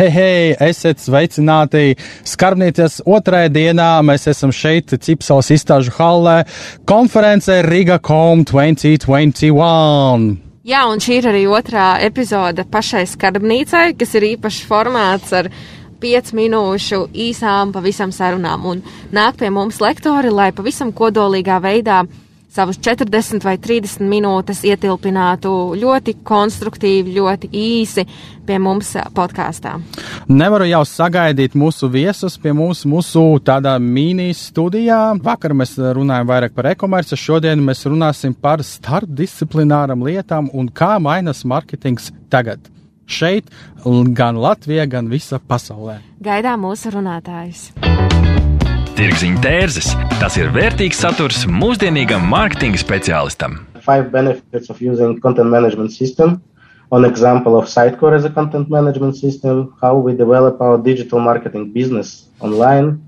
[0.00, 1.90] Hei, hei, esiet sveicināti!
[2.24, 6.38] Skarbnīcas otrajā dienā mēs esam šeit, Cipsels izstāžu hallē,
[6.88, 10.24] konferencē Riga Com 2021.
[10.64, 15.52] Jā, un šī ir arī otrā epizode pašai skarbnīcai, kas ir īpašs formāts ar
[16.00, 18.64] 5 minūšu īsām pavisam sarunām.
[18.72, 18.80] Un
[19.12, 22.06] nāk pie mums lektori, lai pavisam kodolīgā veidā
[22.50, 28.04] savus 40 vai 30 minūtes ietilpinātu ļoti konstruktīvi, ļoti īsi
[28.46, 29.76] pie mums podkāstā.
[30.30, 35.00] Nevaru jau sagaidīt mūsu viesus pie mums, mūsu tādā mini studijā.
[35.22, 41.44] Vakar mēs runājām vairāk par e-komerci, šodien mēs runāsim par starpdisciplināram lietām un kā mainas
[41.46, 42.66] marketings tagad.
[43.10, 43.48] Šeit,
[44.14, 45.98] gan Latvijā, gan visā pasaulē.
[46.22, 47.70] Gaidām mūsu runātājus!
[49.00, 49.86] Tirziņa tērzes-
[50.20, 53.54] tas ir vērtīgs saturs mūsdienīgam mārketinga speciālistam.
[53.80, 56.42] Five benefits of using content management system.
[56.90, 61.72] One example of Sitecore as a content management system, how we develop our digital marketing
[61.72, 63.00] business online.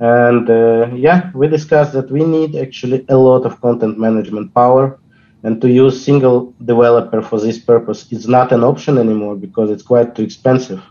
[0.00, 4.98] And uh, yeah, we discussed that we need actually a lot of content management power.
[5.44, 9.86] And to use single developer for this purpose is not an option anymore because it's
[9.94, 10.82] quite too expensive.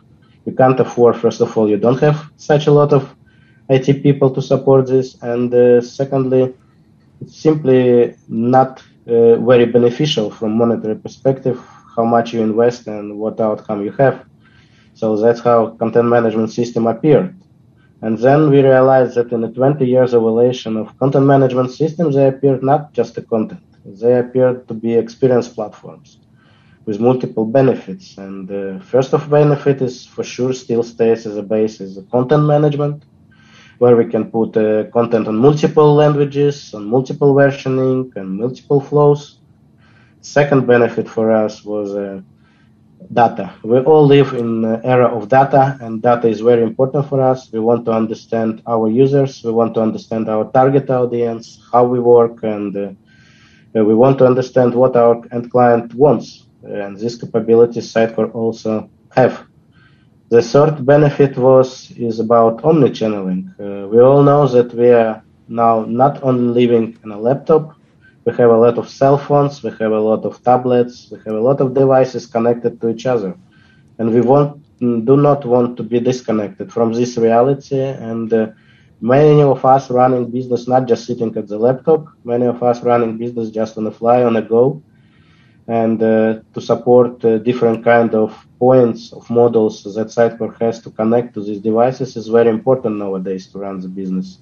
[0.48, 3.16] You can't afford, first of all, you don't have such a lot of
[3.70, 6.54] IT people to support this, and uh, secondly,
[7.22, 11.62] it's simply not uh, very beneficial from monetary perspective
[11.96, 14.26] how much you invest and what outcome you have.
[14.94, 17.36] So that's how content management system appeared.
[18.02, 22.28] And then we realized that in the 20 years evolution of content management systems, they
[22.28, 26.20] appeared not just the content, they appeared to be experience platforms
[26.86, 28.18] with multiple benefits.
[28.18, 33.04] And the first of benefit is for sure still stays as a basis content management
[33.80, 39.40] where we can put uh, content on multiple languages, on multiple versioning, and multiple flows.
[40.22, 42.22] Second benefit for us was uh,
[43.14, 43.54] data.
[43.64, 47.52] We all live in an era of data, and data is very important for us.
[47.52, 52.00] We want to understand our users, we want to understand our target audience, how we
[52.00, 56.48] work, and uh, we want to understand what our end client wants.
[56.64, 59.46] And this capability Sitecore also have.
[60.30, 63.42] The third benefit was is about omnichanneling.
[63.60, 67.76] Uh, we all know that we are now not only living in a laptop,
[68.26, 71.36] we have a lot of cell phones, we have a lot of tablets, we have
[71.36, 73.38] a lot of devices connected to each other,
[74.00, 77.80] and we want do not want to be disconnected from this reality.
[77.80, 78.48] And uh,
[79.02, 83.20] many of us running business not just sitting at the laptop, many of us running
[83.20, 84.82] business just on the fly, on the go
[85.68, 90.92] and uh, to support uh, different kind of points of models that Sitecore has to
[90.92, 94.40] connect to these devices is very important nowadays to run the business.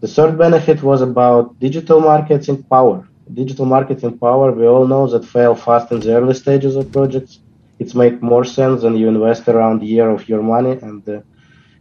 [0.00, 3.06] The third benefit was about digital marketing power.
[3.34, 7.40] Digital marketing power, we all know that fail fast in the early stages of projects.
[7.78, 11.20] It's make more sense when you invest around a year of your money and uh,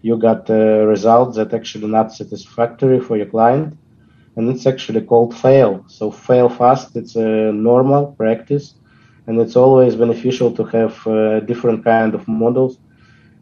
[0.01, 3.77] you got uh, results that actually not satisfactory for your client
[4.39, 5.83] and it's actually called fail.
[5.87, 8.75] So fail fast, it's a normal practice,
[9.27, 12.79] and it's always beneficial to have uh, different kind of models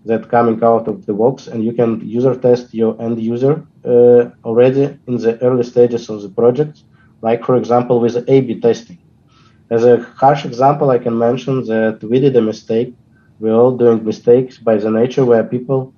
[0.05, 3.53] that coming out of the box, and you can user test your end user
[3.85, 6.75] uh, already in the early stages of the project,
[7.21, 8.99] like for example with A/B testing.
[9.69, 12.89] As a harsh example, I can mention that we did a mistake.
[13.39, 15.93] We're all doing mistakes by the nature where people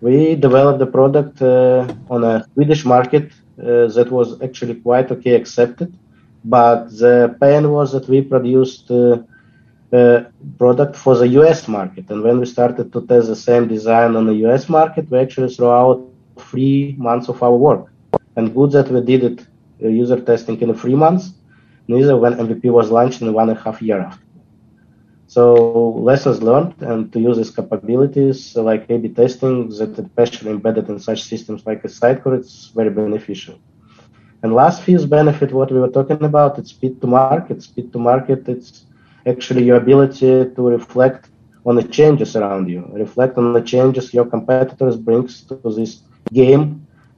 [0.00, 3.26] we developed the product uh, on a Swedish market
[3.96, 5.96] that was actually quite okay accepted.
[6.44, 9.24] But the pain was that we produced a
[9.92, 10.24] uh,
[10.56, 12.08] product for the US market.
[12.10, 15.52] And when we started to test the same design on the US market, we actually
[15.52, 16.06] threw out
[16.38, 17.86] three months of our work.
[18.36, 19.46] And good that we did it
[19.82, 21.32] uh, user testing in three months,
[21.88, 24.24] neither when MVP was launched in one and a half year after.
[25.34, 25.42] So
[26.10, 31.20] lessons learned and to use these capabilities like A/B testing that especially embedded in such
[31.22, 33.56] systems like a Sitecore, it's very beneficial.
[34.42, 37.62] And last fifth benefit, what we were talking about, it's speed to market.
[37.62, 38.86] Speed to market, it's
[39.24, 41.22] actually your ability to reflect
[41.64, 45.92] on the changes around you, reflect on the changes your competitors brings to this
[46.32, 46.64] game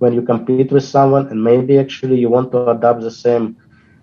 [0.00, 3.56] when you compete with someone, and maybe actually you want to adopt the same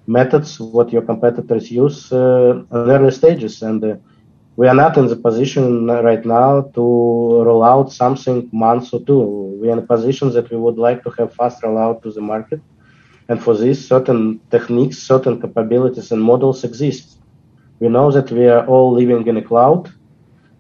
[0.10, 3.96] methods what your competitors use uh, early stages and uh,
[4.58, 6.82] we are not in the position right now to
[7.48, 9.58] roll out something months or two.
[9.62, 12.22] We are in a position that we would like to have fast rollout to the
[12.22, 12.62] market.
[13.30, 17.20] And for this, certain techniques, certain capabilities and models exist.
[17.80, 19.90] We know that we are all living in a cloud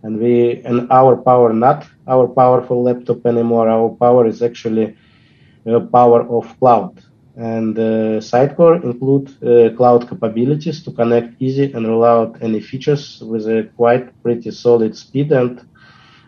[0.04, 3.70] and we, and our power, not our powerful laptop anymore.
[3.70, 4.96] Our power is actually
[5.66, 7.00] a power of cloud
[7.40, 13.24] and uh, Sitecore include uh, cloud capabilities to connect easy and roll out any features
[13.26, 15.62] with a quite pretty solid speed and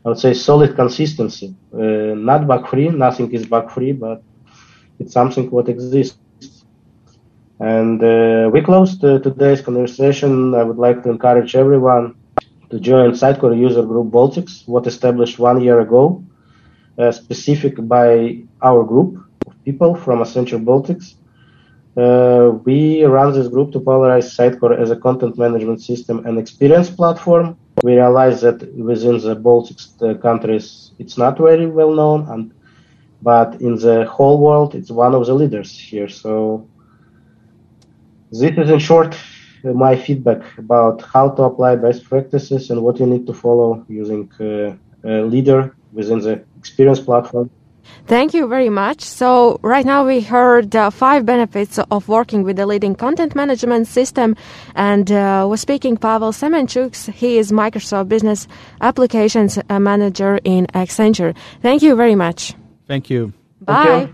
[0.06, 1.54] I would say solid consistency.
[1.74, 4.24] Uh, not bug free, nothing is bug free, but
[5.00, 6.18] it's something what exists.
[7.60, 10.56] And uh, we closed uh, today's conversation.
[10.56, 12.16] I would like to encourage everyone
[12.70, 16.24] to join Sitecore user group Baltics, what established one year ago,
[16.98, 19.18] uh, specific by our group
[19.66, 21.16] people from Accenture Baltics.
[21.98, 26.90] Uh, we run this group to polarize Sitecore as a content management system and experience
[26.90, 27.58] platform.
[27.84, 32.54] We realize that within the Baltics uh, countries, it's not very well known, and
[33.22, 36.10] but in the whole world, it's one of the leaders here.
[36.10, 36.68] So
[38.32, 39.16] this is in short
[39.64, 44.30] my feedback about how to apply best practices and what you need to follow using
[44.40, 44.74] uh,
[45.04, 47.50] a leader within the experience platform
[48.08, 49.02] Thank you very much.
[49.02, 53.88] So, right now we heard uh, five benefits of working with the leading content management
[53.88, 54.36] system,
[54.76, 56.96] and uh, was speaking Pavel Semenchuk.
[57.14, 58.48] He is Microsoft Business
[58.82, 61.36] Applications uh, Manager in Accenture.
[61.62, 62.54] Thank you very much.
[62.88, 63.34] Thank you.
[63.62, 64.10] Bye.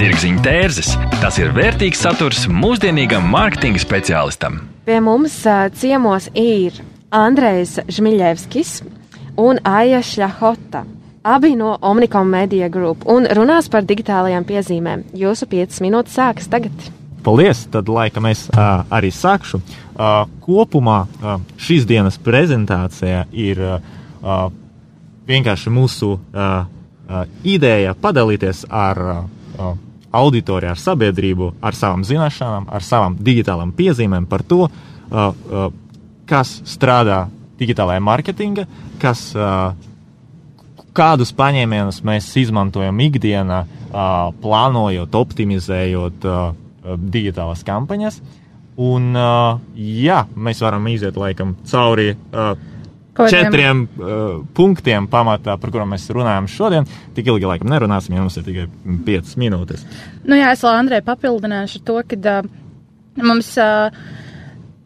[0.00, 4.60] Tirziņa tērzes- tas ir vērtīgs saturs mūsdienīgam mārketinga speciālistam.
[4.86, 6.78] Pie mums uh, ciemos ir
[7.12, 8.80] Andrejs Žmiļevskis
[9.36, 10.84] un Aija Šļahota.
[11.22, 15.02] Abi no Omnicom Media Group un runās par digitālajām piezīmēm.
[15.12, 16.72] Jūsu 5 minūtes sākas tagad.
[17.20, 17.66] Paldies!
[17.68, 19.60] Tad laikam es uh, arī sākšu.
[19.60, 24.46] Uh, kopumā uh, šīs dienas prezentācija ir uh,
[25.28, 29.68] vienkārši mūsu uh, uh, ideja padalīties ar uh,
[30.16, 35.68] auditoriju, ar sabiedrību, ar savām zināšanām, ar savām digitālām piezīmēm par to, uh, uh,
[36.24, 37.26] kas strādā
[37.60, 38.64] digitālajā mārketingā,
[39.04, 39.76] kas uh,
[40.96, 43.62] kādus paņēmienus mēs izmantojam ikdienā,
[44.42, 46.26] plānojot, optimizējot
[47.12, 48.20] digitālas kampaņas.
[48.80, 49.12] Un,
[49.76, 52.14] jā, mēs varam iziet laikam cauri
[53.28, 56.88] četriem uh, punktiem pamatā, par kuriem mēs runājam šodien.
[57.16, 58.66] Tik ilgi laikam nerunāsim, jo mums ir tikai
[59.06, 59.84] piecas minūtes.
[60.24, 62.50] Nu jā, es vēl Andrei papildināšu to, ka uh,
[63.20, 63.90] mums uh,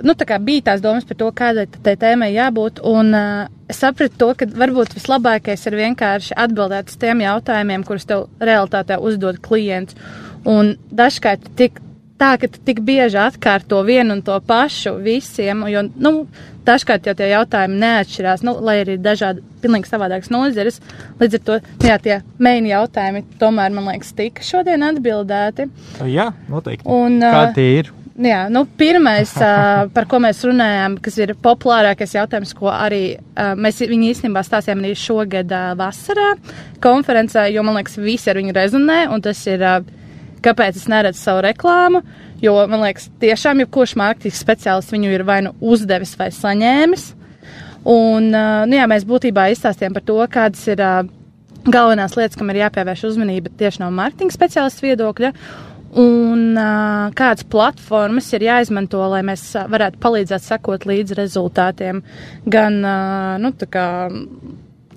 [0.03, 2.83] nu, tā bija tās domas par to, kādai tai tēmai jābūt.
[2.89, 8.09] Un uh, es sapratu to, ka varbūt vislabākais ir vienkārši atbildēt uz tiem jautājumiem, kurus
[8.09, 9.97] tev realitātē uzdod klients.
[10.45, 11.81] Un dažkārt tik
[12.21, 16.13] tā, ka tu tik bieži atkārto vienu un to pašu visiem, jo, nu,
[16.67, 20.81] dažkārt jau tie jautājumi neatšķirās, nu, lai arī dažādi, pilnīgi savādākas nozeres.
[21.21, 25.69] Līdz ar to, nu, jā, tie maini jautājumi tomēr, man liekas, tika šodien atbildēti.
[26.13, 26.89] Jā, noteikti.
[26.89, 27.93] Un, Kā tie ir?
[28.15, 29.33] Jā, nu, pirmais,
[29.97, 33.17] par ko mēs runājām, kas ir populārākais jautājums, ko arī
[33.59, 36.35] mēs viņu īstenībā stāstījām arī šogad vasarā
[36.85, 39.67] konferencē, jo man liekas, visi ar viņu rezonē, un tas ir,
[40.47, 42.05] kāpēc es neredzu savu reklāmu,
[42.45, 47.11] jo man liekas, tiešām jebkurš mārketinga speciālists viņu ir vai nu uzdevis vai saņēmis.
[47.91, 50.81] Un, nu, jā, mēs būtībā izstāstījām par to, kādas ir
[51.65, 55.33] galvenās lietas, kam ir jāpievērš uzmanība tieši no mārketinga speciālista viedokļa
[56.01, 62.03] un uh, kādas platformas ir jāizmanto, lai mēs varētu palīdzēt sekot līdz rezultātiem.
[62.51, 63.87] Gan, uh, nu, tā kā,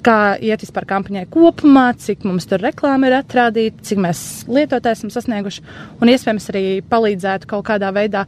[0.05, 5.13] kā iet vispār kampaņai kopumā, cik mums tur reklāma ir atrādīta, cik mēs lietotāji esam
[5.13, 5.65] sasnieguši,
[6.01, 8.25] un iespējams arī palīdzētu kaut kādā veidā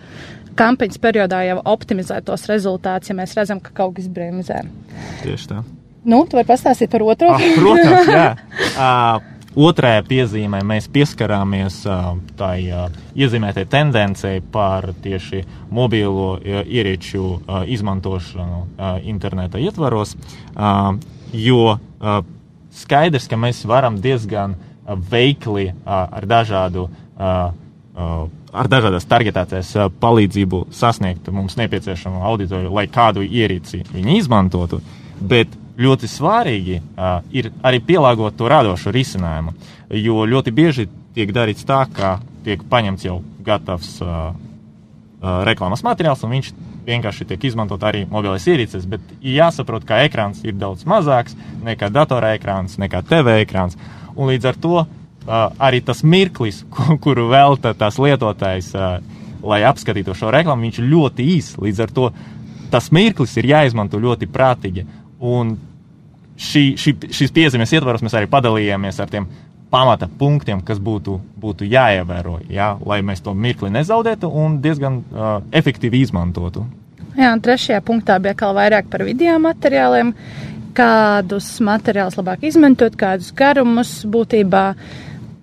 [0.59, 4.63] kampaņas periodā jau optimizēt tos rezultātus, ja mēs redzam, ka kaut kas bremzē.
[5.23, 5.63] Tieši tā.
[6.09, 7.33] Nu, tu vari pastāstīt par otro?
[7.35, 8.29] Ah, protams, jā.
[8.79, 11.81] Uh, Otrajā piezīmē mēs pieskarāmies
[12.39, 12.55] tai
[13.19, 15.41] iezīmētai tendencei par tieši
[15.75, 17.23] mobilo uh, ierīču
[17.67, 18.61] izmantošanu
[19.09, 20.15] interneta ietvaros,
[21.33, 21.77] jo
[22.79, 24.55] skaidrs, ka mēs varam diezgan
[25.11, 26.87] veikli ar dažādu
[27.19, 34.79] ar dažādas targetētas palīdzību sasniegt mums nepieciešamo auditoriju, lai kādu ierīci viņi izmantotu.
[35.19, 39.53] Bet ļoti svarīgi uh, ir arī pielāgot to radošu risinājumu.
[39.95, 46.23] Jo ļoti bieži tiek darīts tā, ka tiek paņemts jau gatavs uh, uh, reklāmas materiāls,
[46.23, 46.51] un viņš
[46.89, 48.87] vienkārši tiek izmantot arī mobilais ierīces.
[48.89, 53.77] Bet jāsaprot, ka ekrāns ir daudz mazāks nekā datora ekrāns, nekā TV ekrāns.
[54.15, 54.89] Un līdz ar to uh,
[55.61, 56.63] arī tas mirklis,
[57.03, 58.99] kuru velta tās lietotājs, uh,
[59.45, 61.53] lai apskatītu šo reklāmu, viņš ir ļoti īs.
[61.61, 62.11] Līdz ar to
[62.69, 64.85] tas mirklis ir jāizmanto ļoti prātīgi.
[65.19, 65.55] Un
[66.39, 69.27] šī, šī, šīs piezīmes ietvaros mēs arī padalījāmies ar tiem
[69.69, 75.27] pamata punktiem, kas būtu, būtu jāievēro, jā, lai mēs to mirkli nezaudētu un diezgan uh,
[75.53, 76.65] efektīvi izmantotu.
[77.17, 80.13] Jā, un trešajā punktā bija kā vairāk par video materiāliem,
[80.77, 84.63] kādus materiālus labāk izmantot, kādus garumus būtībā,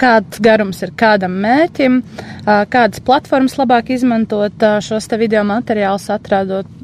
[0.01, 2.01] kāds garums ir kādam mērķim,
[2.73, 6.76] kādas platformas labāk izmantot šos te video materiālus atrādot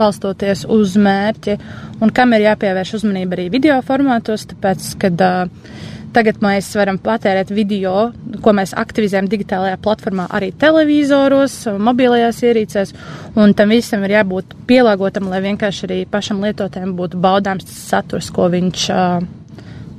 [0.00, 1.56] balstoties uz mērķi
[2.00, 7.52] un kam ir jāpievērš uzmanība arī video formātos, tāpēc, kad uh, Tagad mēs varam patērēt
[7.54, 8.08] video,
[8.42, 12.92] ko mēs aktivizējam digitālajā platformā, arī televizoros, mobilajās ierīcēs,
[13.38, 18.32] un tam visam ir jābūt pielāgotam, lai vienkārši arī pašam lietotājam būtu baudāms tas saturs,
[18.34, 19.22] ko viņš uh,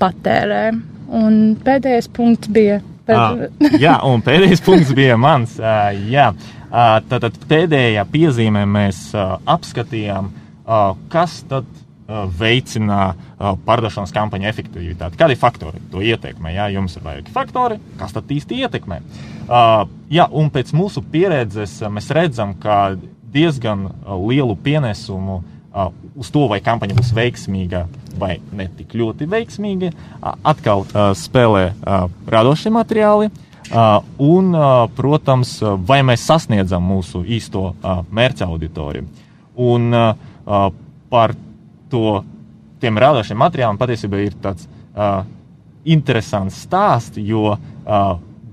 [0.04, 0.66] patērē.
[1.16, 2.82] Un pēdējais punkts bija.
[3.12, 5.58] Ah, jā, un pēdējais punkts bija mans.
[5.60, 10.32] Uh, jā, uh, tātad pēdējā piezīmē mēs uh, apskatījām,
[10.66, 11.70] uh, kas tad
[12.12, 15.16] Uh, veicina uh, pārdošanas kampaņu efektivitāti.
[15.20, 16.50] Kādi faktori to ietekmē?
[16.52, 18.98] Jā, jums ir vairāki faktori, kas tad īsti ietekmē.
[19.46, 22.98] Uh, jā, un pēc mūsu pieredzes mēs redzam, ka
[23.32, 23.86] diezgan
[24.28, 25.38] lielu pienesumu
[25.72, 27.86] uz to, vai kampaņa būs veiksmīga
[28.20, 29.92] vai ne tik ļoti veiksmīga,
[30.44, 30.86] atkal
[31.18, 31.72] spēlē
[32.32, 33.32] radošie materiāli.
[33.72, 34.52] Un,
[34.98, 35.54] protams,
[35.88, 37.70] vai mēs sasniedzam mūsu īsto
[38.12, 39.06] mērķa auditoriju.
[39.64, 39.96] Un
[41.12, 41.36] par
[41.92, 42.06] to,
[42.84, 44.68] tiem radošiem materiāliem patiesībā ir tāds
[45.88, 47.56] interesants stāsts, jo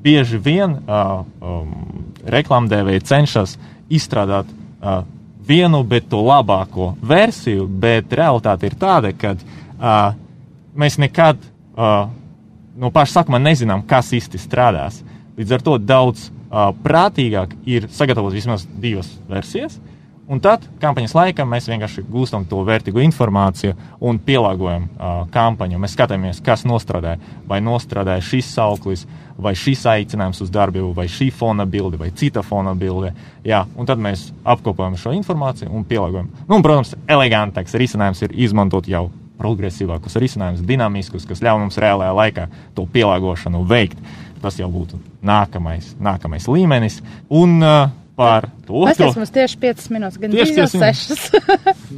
[0.03, 1.75] bieži vien um,
[2.23, 3.57] reklāmdevēji cenšas
[3.91, 4.49] izstrādāt
[5.49, 10.17] vienu, bet to labāko versiju, bet realitāte ir tāda, ka uh,
[10.79, 12.09] mēs nekad uh,
[12.79, 15.01] no paša sākuma nezinām, kas īsti strādās.
[15.39, 19.79] Līdz ar to daudz uh, prātīgāk ir sagatavot vismaz divas versijas,
[20.29, 23.73] Un tad kampaņas laikā mēs vienkārši gūstam to vērtīgu informāciju
[24.05, 25.79] un pielāgojam uh, kampaņu.
[25.81, 27.17] Mēs skatāmies, kas nostrādāja.
[27.49, 29.07] Vai nostrādāja šis sauklis,
[29.41, 33.15] vai šis aicinājums uz darbību, vai šī fona bilde, vai cita fona bilde.
[33.47, 36.29] Jā, un tad mēs apkopojam šo informāciju un pielāgojam.
[36.43, 39.07] Nu, un, protams, elegantāks risinājums ir izmantot jau
[39.39, 42.45] progresīvākus risinājumus, dinamiskus, kas ļauj mums reālajā laikā
[42.77, 44.03] to pielāgošanu veikt.
[44.43, 47.01] Tas jau būtu nākamais, nākamais līmenis.
[47.33, 47.89] Un, uh,
[48.19, 48.83] par to.
[48.91, 51.27] Es esmu tieši 5 minūtes, gan tieši 6.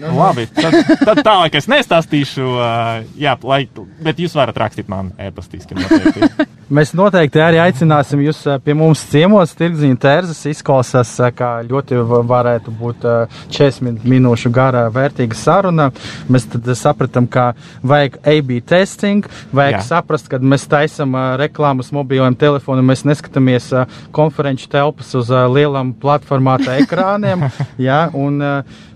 [0.03, 3.63] Nu, labi, tad, tad tālāk es nestāstīšu, uh, jā, lai,
[4.05, 5.81] bet jūs varat rakstīt man e-pastīski.
[6.71, 11.99] Mēs noteikti arī aicināsim jūs pie mums ciemos, tirgziņu tērzes izklausās, kā ļoti
[12.31, 13.07] varētu būt
[13.51, 15.89] 40 minūšu gara vērtīga saruna.
[16.31, 17.49] Mēs tad sapratām, ka
[17.83, 19.83] vajag AB testing, vajag Jā.
[19.89, 23.73] saprast, kad mēs taisam reklāmas mobiliem telefoniem, mēs neskatāmies
[24.15, 27.49] konferenču telpas uz lielām platformāta ekrāniem.
[27.89, 28.87] jā, un, uh,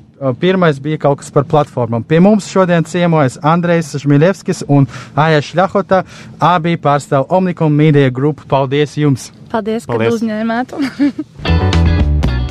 [0.40, 2.04] Pirmais bija kaut kas par platformām.
[2.06, 6.04] Pie mums šodien ciemojas Andrejs Žmiļevskis un Aija Šļahota,
[6.40, 8.46] abi pārstāv Omnicom Media Group.
[8.48, 9.30] Paldies jums!
[9.52, 10.14] Paldies, Paldies.
[10.14, 10.74] ka uzņēmāt!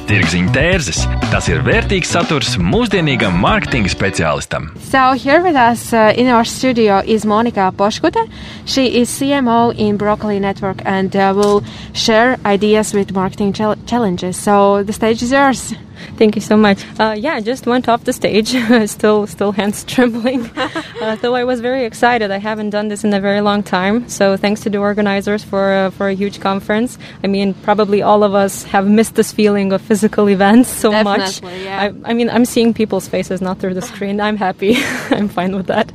[0.03, 0.98] Tirgziņa tērzes.
[1.32, 4.68] Tas ir vērtīgs saturs mūsdienīgam mārketinga speciālistam.
[4.92, 8.22] So here with us uh, in our studio is Monika Poškute.
[8.65, 11.63] She is CMO in Broccoli Network and uh, will
[11.94, 14.38] share ideas with marketing challenges.
[14.38, 15.74] So the stage is yours.
[16.17, 16.85] Thank you so much.
[17.00, 18.50] Uh, yeah, I just went off the stage,
[18.89, 20.50] still, still hands trembling.
[20.57, 22.31] uh, though I was very excited.
[22.31, 24.07] I haven't done this in a very long time.
[24.09, 26.97] So thanks to the organizers for uh, for a huge conference.
[27.23, 31.50] I mean, probably all of us have missed this feeling of physical events so Definitely,
[31.50, 31.63] much.
[31.63, 31.81] Yeah.
[31.81, 34.19] I, I, mean, I'm seeing people's faces, not through the screen.
[34.19, 34.75] I'm happy.
[35.09, 35.91] I'm fine with that.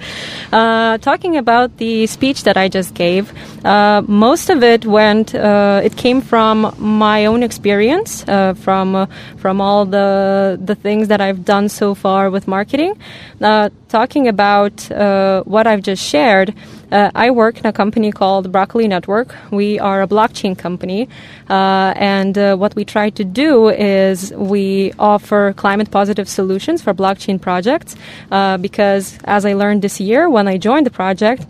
[0.53, 3.33] Uh, talking about the speech that I just gave,
[3.65, 5.35] uh, most of it went.
[5.35, 11.45] Uh, it came from my own experience, from from all the the things that I've
[11.45, 12.99] done so far with marketing.
[13.41, 16.55] Uh, talking about uh, what I've just shared,
[16.91, 19.35] uh, I work in a company called Broccoli Network.
[19.51, 21.09] We are a blockchain company,
[21.51, 26.95] uh, and uh, what we try to do is we offer climate positive solutions for
[26.95, 27.97] blockchain projects.
[28.31, 31.47] Uh, because as I learned this year when I joined the project,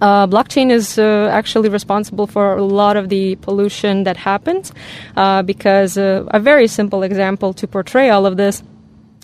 [0.00, 4.72] uh, blockchain is uh, actually responsible for a lot of the pollution that happens
[5.16, 8.62] uh, because uh, a very simple example to portray all of this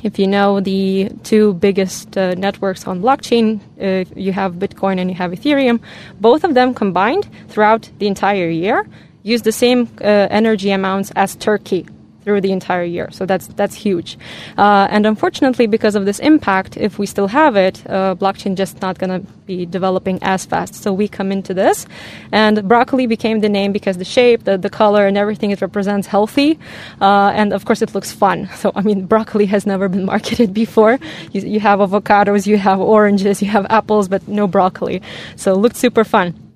[0.03, 5.11] if you know the two biggest uh, networks on blockchain, uh, you have Bitcoin and
[5.11, 5.81] you have Ethereum,
[6.21, 8.87] both of them combined throughout the entire year
[9.25, 11.87] use the same energy amounts as Turkey
[12.29, 13.09] through the entire year.
[13.11, 14.19] So that's that's huge.
[14.59, 18.83] Uh, and unfortunately, because of this impact, if we still have it, uh, blockchain just
[18.83, 20.75] not going to be developing as fast.
[20.75, 21.87] So we come into this,
[22.31, 26.07] and broccoli became the name because the shape, the, the color, and everything it represents
[26.07, 26.59] healthy,
[27.01, 28.39] uh, and of course it looks fun.
[28.59, 30.99] So I mean, broccoli has never been marketed before.
[31.33, 35.01] You, you have avocados, you have oranges, you have apples, but no broccoli.
[35.37, 36.48] So it looked super fun.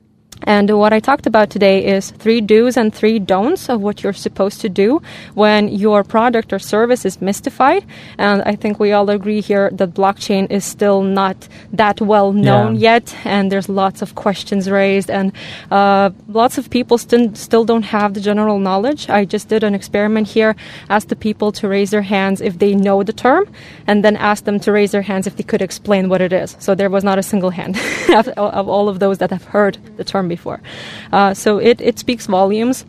[0.44, 4.12] And what I talked about today is three do's and three don'ts of what you're
[4.12, 5.00] supposed to do
[5.34, 7.84] when your product or service is mystified.
[8.18, 12.76] And I think we all agree here that blockchain is still not that well known
[12.76, 12.94] yeah.
[12.94, 15.32] yet, and there's lots of questions raised, and
[15.70, 19.08] uh, lots of people still still don't have the general knowledge.
[19.08, 20.56] I just did an experiment here,
[20.88, 23.46] asked the people to raise their hands if they know the term,
[23.86, 26.56] and then asked them to raise their hands if they could explain what it is.
[26.58, 27.78] So there was not a single hand
[28.16, 30.58] of all of those that have heard the term before.
[31.12, 32.84] Uh, so it, it speaks volumes.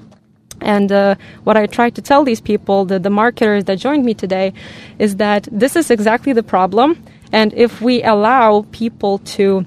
[0.61, 4.13] And uh, what I try to tell these people, the, the marketers that joined me
[4.13, 4.53] today,
[4.97, 6.89] is that this is exactly the problem.
[7.31, 9.65] And if we allow people to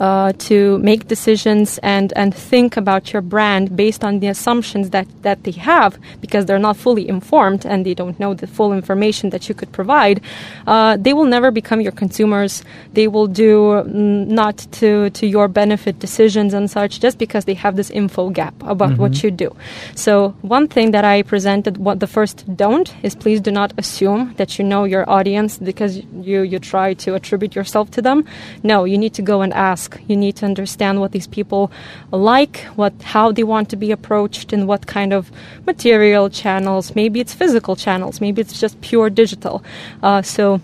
[0.00, 5.06] uh, to make decisions and, and think about your brand based on the assumptions that,
[5.22, 9.30] that they have because they're not fully informed and they don't know the full information
[9.30, 10.20] that you could provide,
[10.66, 12.62] uh, they will never become your consumers.
[12.92, 17.54] They will do mm, not to, to your benefit decisions and such just because they
[17.54, 19.02] have this info gap about mm-hmm.
[19.02, 19.54] what you do.
[19.94, 24.34] So, one thing that I presented, what the first don't, is please do not assume
[24.36, 28.24] that you know your audience because you, you try to attribute yourself to them.
[28.62, 30.00] No, you need to go and ask ask.
[30.08, 31.70] You need to understand what these people
[32.10, 35.30] like, what how they want to be approached, and what kind of
[35.66, 36.94] material channels.
[36.94, 38.20] Maybe it's physical channels.
[38.20, 39.62] Maybe it's just pure digital.
[40.02, 40.60] Uh, so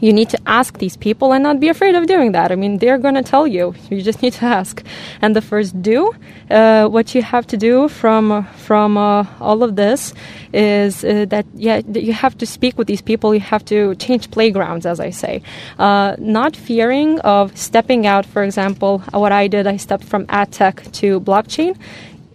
[0.00, 2.50] you need to ask these people and not be afraid of doing that.
[2.50, 3.74] I mean, they're going to tell you.
[3.90, 4.82] You just need to ask.
[5.22, 6.14] And the first do,
[6.50, 10.12] uh, what you have to do from from uh, all of this
[10.52, 13.34] is uh, that yeah, you have to speak with these people.
[13.34, 15.42] You have to change playgrounds, as I say.
[15.78, 18.26] Uh, not fearing of stepping out.
[18.26, 21.76] For example, what I did, I stepped from ad tech to blockchain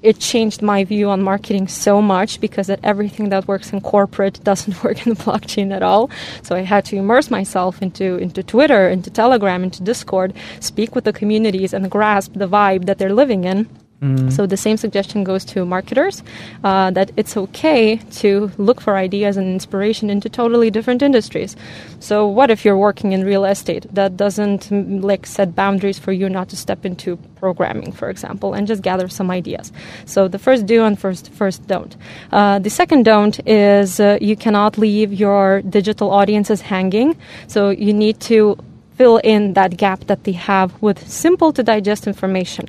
[0.02, 4.44] it changed my view on marketing so much because that everything that works in corporate
[4.44, 6.10] doesn't work in the blockchain at all.
[6.44, 11.04] So I had to immerse myself into into Twitter, into Telegram, into Discord, speak with
[11.04, 13.68] the communities and grasp the vibe that they're living in
[14.02, 14.32] Mm.
[14.32, 16.24] So the same suggestion goes to marketers
[16.64, 21.58] uh, that it's okay to look for ideas and inspiration into totally different industries.
[22.00, 23.86] So what if you're working in real estate?
[23.94, 28.54] That doesn't mm, like set boundaries for you not to step into programming, for example,
[28.54, 29.72] and just gather some ideas.
[30.06, 31.98] So the first do and first first don't.
[32.32, 37.18] Uh, the second don't is uh, you cannot leave your digital audiences hanging.
[37.48, 38.58] So you need to
[39.00, 42.66] fill in that gap that they have with simple to digest information.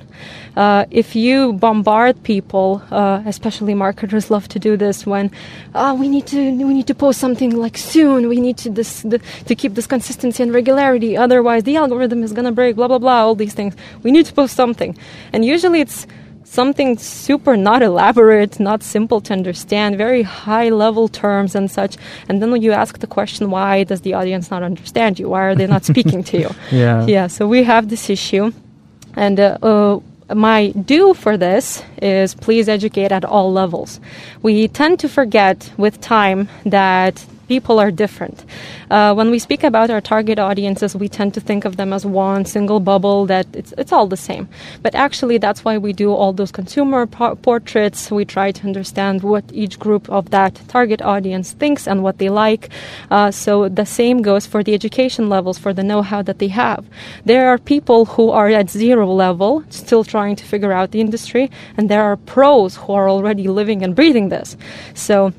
[0.55, 5.29] Uh, if you bombard people, uh, especially marketers love to do this when
[5.75, 6.39] oh, we need to
[6.69, 8.29] we need to post something like soon.
[8.29, 11.17] We need to this the, to keep this consistency and regularity.
[11.17, 12.77] Otherwise, the algorithm is gonna break.
[12.77, 13.19] Blah blah blah.
[13.25, 13.73] All these things.
[14.03, 14.91] We need to post something,
[15.33, 16.07] and usually it's
[16.51, 21.95] something super not elaborate, not simple to understand, very high level terms and such.
[22.27, 25.29] And then when you ask the question, why does the audience not understand you?
[25.29, 26.49] Why are they not speaking to you?
[26.71, 27.05] Yeah.
[27.05, 27.27] Yeah.
[27.27, 28.51] So we have this issue.
[29.15, 29.99] And uh, uh,
[30.33, 33.99] my do for this is please educate at all levels.
[34.41, 38.37] We tend to forget with time that people are different.
[38.89, 42.05] Uh, when we speak about our target audiences, we tend to think of them as
[42.05, 44.47] one single bubble that it's, it's all the same.
[44.85, 47.99] But actually, that's why we do all those consumer po- portraits.
[48.09, 52.29] We try to understand what each group of that target audience thinks and what they
[52.29, 52.63] like.
[53.15, 56.51] Uh, so the same goes for the education levels, for the know how that they
[56.65, 56.81] have.
[57.25, 61.51] There are people who are at zero level, still trying to figure out the industry,
[61.75, 64.55] and there are pros who are already living and breathing this.
[64.93, 65.33] So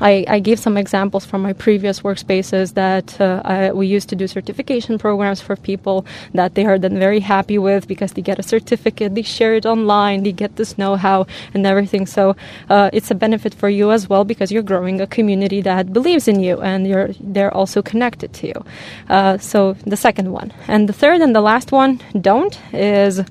[0.00, 4.16] I, I, gave some examples from my previous workspaces that uh, I, we used to
[4.16, 6.04] do certification programs for people
[6.34, 9.64] that they are then very happy with because they get a certificate, they share it
[9.64, 12.06] online, they get this know how and everything.
[12.06, 12.36] So
[12.68, 16.28] uh, it's a benefit for you as well because you're growing a community that believes
[16.28, 18.64] in you and you're, they're also connected to you.
[19.08, 20.52] Uh, so the second one.
[20.68, 23.22] And the third and the last one, don't, is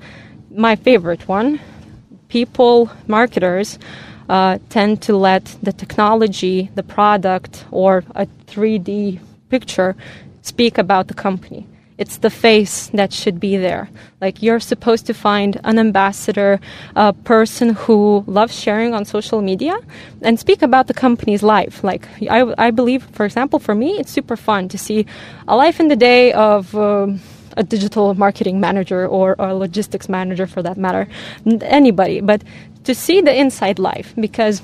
[0.50, 1.60] my favorite one.
[2.28, 3.78] People, marketers,
[4.28, 9.96] uh, tend to let the technology, the product, or a 3D picture
[10.42, 11.66] speak about the company.
[11.98, 13.88] It's the face that should be there.
[14.20, 16.60] Like you're supposed to find an ambassador,
[16.94, 19.78] a person who loves sharing on social media
[20.20, 21.82] and speak about the company's life.
[21.82, 25.06] Like I, I believe, for example, for me, it's super fun to see
[25.48, 26.74] a life in the day of.
[26.74, 27.08] Uh,
[27.58, 31.08] a digital marketing manager or a logistics manager for that matter,
[31.62, 32.20] anybody.
[32.20, 32.42] But
[32.86, 34.62] to see the inside life because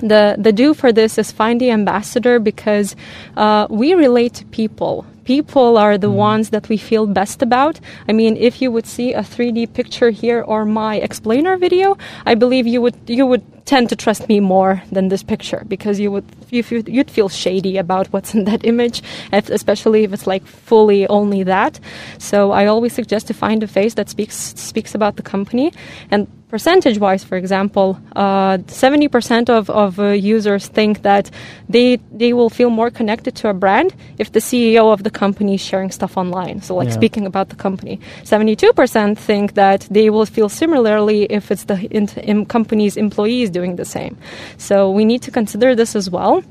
[0.00, 2.96] the the do for this is find the ambassador because
[3.36, 7.80] uh, we relate to people people are the ones that we feel best about.
[8.08, 12.34] I mean, if you would see a 3D picture here or my explainer video, I
[12.34, 16.10] believe you would you would tend to trust me more than this picture because you
[16.12, 21.06] would you, you'd feel shady about what's in that image, especially if it's like fully
[21.08, 21.80] only that.
[22.18, 25.72] So I always suggest to find a face that speaks speaks about the company
[26.10, 31.28] and percentage wise, for example, uh, 70% of, of uh, users think that
[31.68, 35.56] they, they will feel more connected to a brand if the CEO of the company
[35.56, 36.62] is sharing stuff online.
[36.62, 37.00] So, like yeah.
[37.00, 37.98] speaking about the company.
[38.22, 43.74] 72% think that they will feel similarly if it's the in, in company's employees doing
[43.74, 44.16] the same.
[44.56, 46.44] So, we need to consider this as well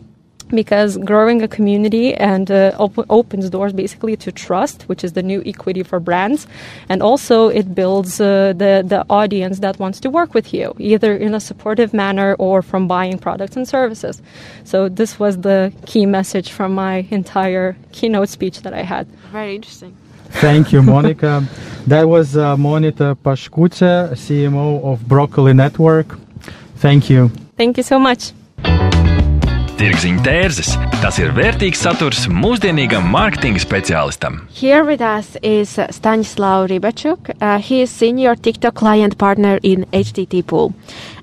[0.49, 5.23] because growing a community and uh, op- opens doors basically to trust, which is the
[5.23, 6.47] new equity for brands,
[6.89, 11.15] and also it builds uh, the the audience that wants to work with you, either
[11.15, 14.21] in a supportive manner or from buying products and services.
[14.63, 19.07] So this was the key message from my entire keynote speech that I had.
[19.31, 19.95] Very interesting.
[20.41, 21.45] Thank you, Monica.
[21.87, 26.17] that was uh, Monika Pashkuce, CMO of Broccoli Network.
[26.77, 27.29] Thank you.
[27.55, 28.33] Thank you so much.
[29.79, 30.69] Tirziņa tērzes.
[31.01, 34.41] Tas ir vērtīgs saturs mūsdienīgam mārketinga speciālistam.
[34.53, 37.31] Here with us is Stanislav Ribachuk.
[37.41, 40.73] Uh, he is senior TikTok client partner in HTT Pool.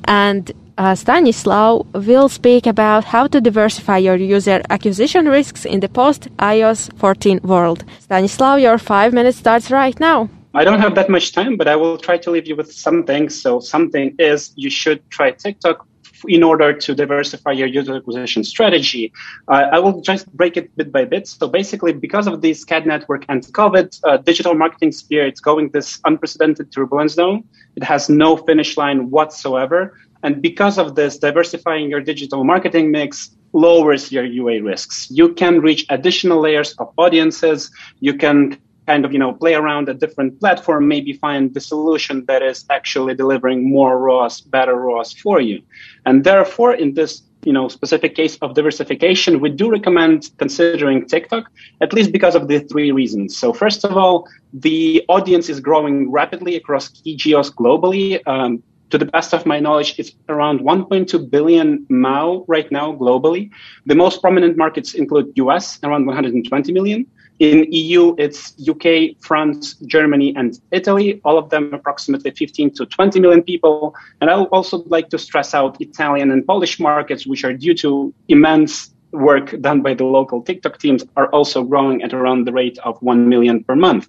[0.05, 5.89] And uh, Stanislav will speak about how to diversify your user acquisition risks in the
[5.89, 7.85] post iOS 14 world.
[8.01, 10.29] Stanislav, your five minutes starts right now.
[10.55, 13.29] I don't have that much time, but I will try to leave you with something.
[13.29, 15.87] So, something is you should try TikTok
[16.29, 19.13] in order to diversify your user acquisition strategy.
[19.49, 21.29] Uh, I will just break it bit by bit.
[21.29, 25.71] So basically, because of the SCAD network and COVID, uh, digital marketing sphere, it's going
[25.71, 27.45] this unprecedented turbulence zone.
[27.77, 29.99] It has no finish line whatsoever.
[30.23, 35.09] And because of this, diversifying your digital marketing mix lowers your UA risks.
[35.11, 37.71] You can reach additional layers of audiences.
[38.01, 38.59] You can
[38.91, 42.59] kind of you know play around a different platform maybe find the solution that is
[42.79, 45.59] actually delivering more ROAS better ROAS for you.
[46.07, 47.13] And therefore in this
[47.49, 51.45] you know specific case of diversification we do recommend considering tiktok
[51.85, 53.29] at least because of the three reasons.
[53.43, 54.17] So first of all
[54.67, 54.81] the
[55.17, 58.07] audience is growing rapidly across key geos globally.
[58.35, 58.53] Um,
[58.93, 61.67] to the best of my knowledge, it's around 1.2 billion
[62.05, 63.43] MAU right now globally.
[63.91, 67.01] The most prominent markets include US, around 120 million,
[67.41, 73.19] in EU, it's UK, France, Germany, and Italy, all of them approximately 15 to 20
[73.19, 73.95] million people.
[74.21, 77.75] And I would also like to stress out Italian and Polish markets, which are due
[77.77, 82.53] to immense work done by the local TikTok teams are also growing at around the
[82.53, 84.09] rate of 1 million per month.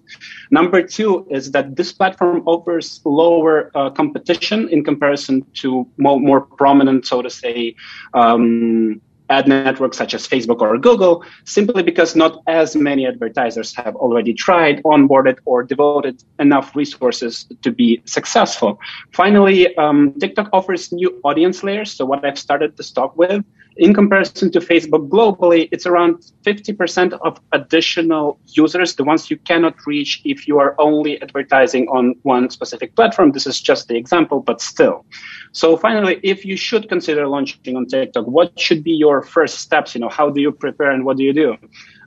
[0.51, 6.41] Number two is that this platform offers lower uh, competition in comparison to more, more,
[6.41, 7.75] prominent, so to say,
[8.13, 13.95] um, ad networks such as Facebook or Google, simply because not as many advertisers have
[13.95, 18.79] already tried, onboarded, or devoted enough resources to be successful.
[19.13, 21.91] Finally, um, TikTok offers new audience layers.
[21.93, 23.43] So what I've started to talk with
[23.77, 29.75] in comparison to Facebook globally, it's around 50% of additional users, the ones you cannot
[29.85, 33.31] reach if you are only advertising on one specific platform.
[33.31, 35.05] This is just the example, but still.
[35.53, 39.95] So finally, if you should consider launching on TikTok, what should be your first steps?
[39.95, 41.57] You know, how do you prepare and what do you do?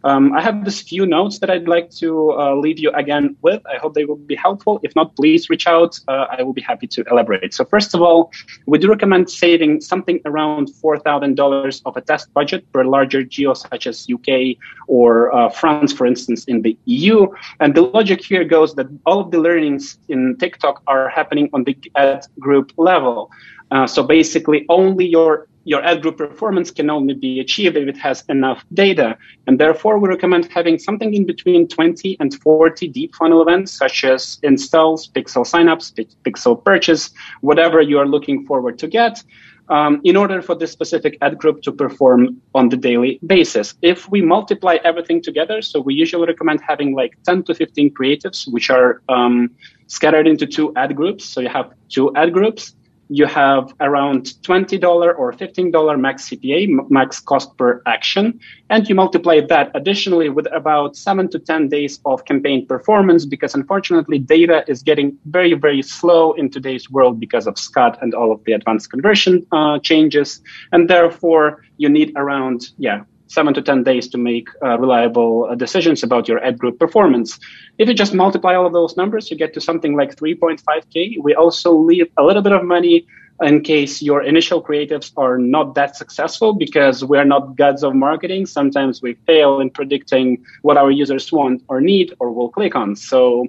[0.04, 3.62] Um, I have this few notes that I'd like to uh, leave you again with.
[3.66, 4.78] I hope they will be helpful.
[4.82, 5.98] If not, please reach out.
[6.08, 7.54] Uh, I will be happy to elaborate.
[7.54, 8.30] So first of all,
[8.66, 13.54] we do recommend saving something around $4,000 of a test budget for a larger geo
[13.54, 14.56] such as UK
[14.88, 17.26] or uh, France, for instance, in the EU.
[17.60, 21.64] And the logic here goes that all of the learnings in TikTok are happening on
[21.64, 23.30] the ad group level.
[23.70, 27.96] Uh, so basically, only your your ad group performance can only be achieved if it
[27.96, 29.16] has enough data.
[29.46, 34.04] And therefore, we recommend having something in between 20 and 40 deep funnel events, such
[34.04, 35.92] as installs, pixel signups,
[36.24, 39.22] pixel purchase, whatever you are looking forward to get.
[39.70, 43.74] Um, in order for this specific ad group to perform on the daily basis.
[43.80, 48.46] If we multiply everything together, so we usually recommend having like 10 to 15 creatives,
[48.52, 49.50] which are um,
[49.86, 51.24] scattered into two ad groups.
[51.24, 52.74] So you have two ad groups
[53.08, 54.82] you have around $20
[55.18, 58.38] or $15 max CPA, max cost per action,
[58.70, 63.54] and you multiply that additionally with about seven to 10 days of campaign performance because
[63.54, 68.32] unfortunately data is getting very, very slow in today's world because of SCAD and all
[68.32, 70.40] of the advanced conversion uh, changes.
[70.72, 75.54] And therefore you need around, yeah, seven to 10 days to make uh, reliable uh,
[75.54, 77.38] decisions about your ad group performance.
[77.78, 81.22] If you just multiply all of those numbers, you get to something like 3.5K.
[81.22, 83.06] We also leave a little bit of money
[83.42, 88.46] in case your initial creatives are not that successful because we're not gods of marketing.
[88.46, 92.94] Sometimes we fail in predicting what our users want or need or will click on.
[92.94, 93.46] So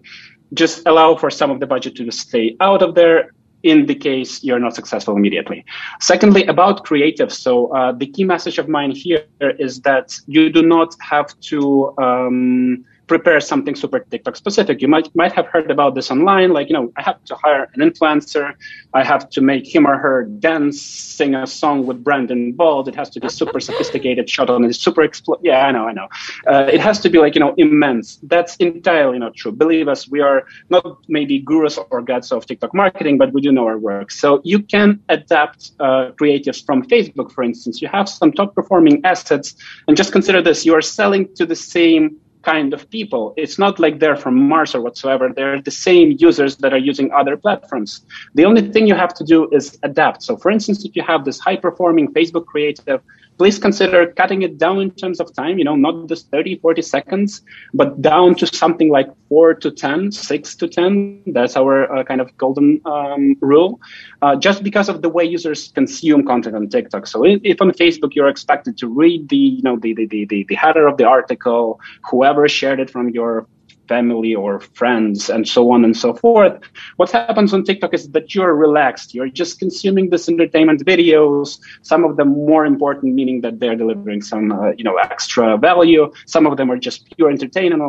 [0.53, 3.31] just allow for some of the budget to stay out of there
[3.65, 5.65] in the case you're not successful immediately.
[5.99, 7.33] Secondly, about creative.
[7.33, 9.25] So uh, the key message of mine here
[9.59, 14.81] is that you do not have to um, prepare something super TikTok specific.
[14.81, 16.51] You might might have heard about this online.
[16.51, 18.53] Like, you know, I have to hire an influencer.
[18.93, 22.87] I have to make him or her dance, sing a song with Brandon Bald.
[22.87, 25.93] It has to be super sophisticated, shot on a super expl- Yeah, I know, I
[25.93, 26.07] know.
[26.47, 28.17] Uh, it has to be like you know immense.
[28.23, 29.51] That's entirely not true.
[29.51, 33.51] Believe us, we are not maybe gurus or gods of TikTok marketing, but we do
[33.51, 34.11] know our work.
[34.11, 37.81] So you can adapt uh, creatives from Facebook, for instance.
[37.81, 39.55] You have some top performing assets,
[39.87, 43.33] and just consider this: you are selling to the same kind of people.
[43.35, 45.25] It's not like they're from Mars or whatsoever.
[45.35, 48.05] They're the same users that are using other platforms.
[48.35, 50.23] The only thing you have to do is adapt.
[50.23, 53.01] So, for instance, if you have this high performing Facebook creative
[53.37, 56.81] please consider cutting it down in terms of time, you know, not just 30, 40
[56.81, 57.41] seconds,
[57.73, 61.23] but down to something like four to 10, six to 10.
[61.27, 63.79] That's our uh, kind of golden um, rule,
[64.21, 67.07] uh, just because of the way users consume content on TikTok.
[67.07, 70.55] So if on Facebook you're expected to read the, you know, the, the, the, the
[70.55, 73.47] header of the article, whoever shared it from your
[73.87, 76.59] family or friends and so on and so forth.
[76.97, 79.13] What happens on TikTok is that you're relaxed.
[79.13, 84.21] You're just consuming this entertainment videos, some of them more important, meaning that they're delivering
[84.21, 86.11] some, uh, you know, extra value.
[86.25, 87.81] Some of them are just pure entertainment.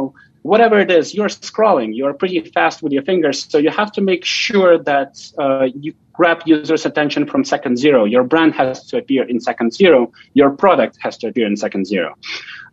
[0.46, 1.90] Whatever it is, you're scrolling.
[1.98, 3.46] You're pretty fast with your fingers.
[3.50, 8.04] So you have to make sure that uh, you grab users' attention from second zero.
[8.04, 10.12] Your brand has to appear in second zero.
[10.34, 12.14] Your product has to appear in second zero.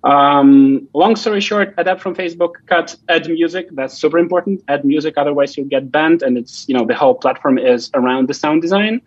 [0.03, 3.69] Um, long story short, adapt from Facebook, cut add music.
[3.71, 4.63] That's super important.
[4.67, 6.21] Add music, otherwise you'll get banned.
[6.21, 9.01] And it's, you know, the whole platform is around the sound design.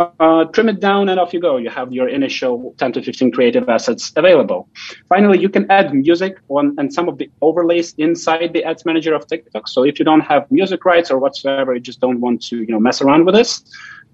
[0.00, 1.58] Uh, trim it down and off you go.
[1.58, 4.66] You have your initial 10 to 15 creative assets available.
[5.10, 9.12] Finally, you can add music on and some of the overlays inside the ads manager
[9.14, 9.68] of TikTok.
[9.68, 12.68] So if you don't have music rights or whatsoever, you just don't want to, you
[12.68, 13.62] know, mess around with this,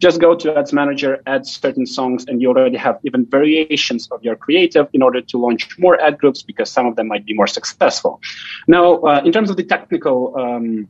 [0.00, 4.24] just go to ads manager, add certain songs, and you already have even variations of
[4.24, 7.32] your creative in order to launch more ad groups because some of them might be
[7.32, 8.20] more successful.
[8.66, 10.88] Now, uh, in terms of the technical um,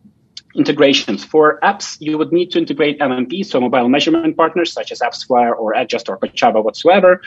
[0.57, 1.25] integrations.
[1.25, 5.57] For apps, you would need to integrate MMP, so mobile measurement partners such as AppsFlyer
[5.57, 7.21] or Adjust or Kochava whatsoever.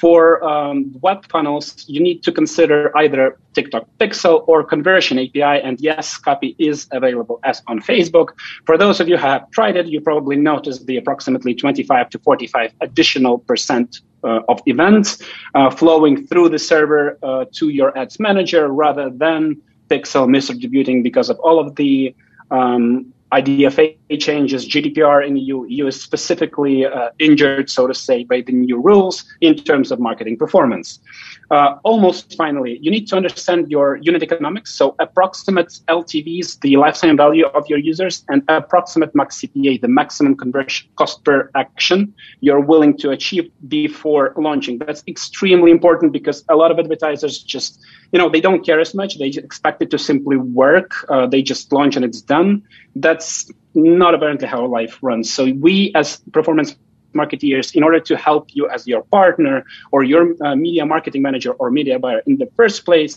[0.00, 5.62] For um, web funnels, you need to consider either TikTok Pixel or Conversion API.
[5.62, 8.28] And yes, copy is available as on Facebook.
[8.64, 12.18] For those of you who have tried it, you probably noticed the approximately 25 to
[12.18, 15.22] 45 additional percent uh, of events
[15.54, 21.30] uh, flowing through the server uh, to your ads manager rather than Pixel misdistributing because
[21.30, 22.14] of all of the
[22.50, 28.24] um, IDFA changes, GDPR in the EU, EU is specifically uh, injured, so to say,
[28.24, 31.00] by the new rules in terms of marketing performance.
[31.50, 34.74] Uh, almost finally, you need to understand your unit economics.
[34.74, 40.36] So approximate LTVs, the lifetime value of your users, and approximate max CPA, the maximum
[40.36, 44.78] conversion cost per action you're willing to achieve before launching.
[44.78, 47.80] That's extremely important because a lot of advertisers just,
[48.12, 49.18] you know, they don't care as much.
[49.18, 50.92] They expect it to simply work.
[51.08, 52.62] Uh, they just launch and it's done.
[53.16, 55.32] That's not apparently how life runs.
[55.32, 56.76] So we as performance
[57.14, 61.52] marketeers in order to help you as your partner or your uh, media marketing manager
[61.52, 63.16] or media buyer in the first place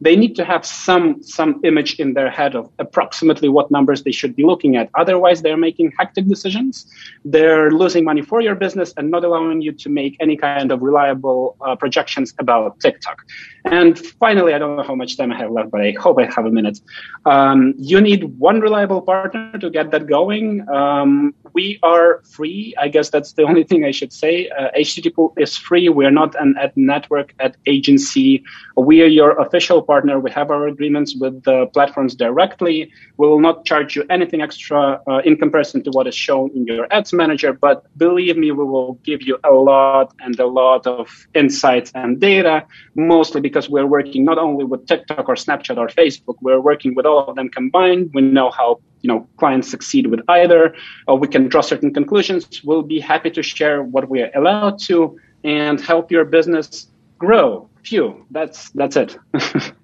[0.00, 4.12] they need to have some some image in their head of approximately what numbers they
[4.12, 4.88] should be looking at.
[4.94, 6.86] Otherwise they're making hectic decisions.
[7.24, 10.82] They're losing money for your business and not allowing you to make any kind of
[10.82, 13.24] reliable uh, projections about tiktok.
[13.64, 16.24] And finally i don't know how much time i have left but i hope i
[16.24, 16.80] have a minute.
[17.26, 20.68] Um, you need one reliable partner to get that going.
[20.68, 22.74] Um, we are free.
[22.78, 24.48] I guess that's the only thing i should say.
[24.50, 25.88] Uh, http is free.
[25.88, 28.44] We're not an ad network ad agency.
[28.76, 30.14] We are your official partner.
[30.20, 32.76] We have our agreements with the platforms directly.
[33.16, 36.62] We will not charge you anything extra uh, in comparison to what is shown in
[36.66, 37.52] your ads manager.
[37.66, 42.20] But believe me, we will give you a lot and a lot of insights and
[42.20, 42.56] data,
[42.94, 47.06] mostly because we're working not only with TikTok or Snapchat or Facebook, we're working with
[47.06, 48.10] all of them combined.
[48.14, 50.74] We know how you know clients succeed with either
[51.06, 54.76] or we can draw certain conclusions we'll be happy to share what we are allowed
[54.88, 59.16] to and help your business grow phew that's that's it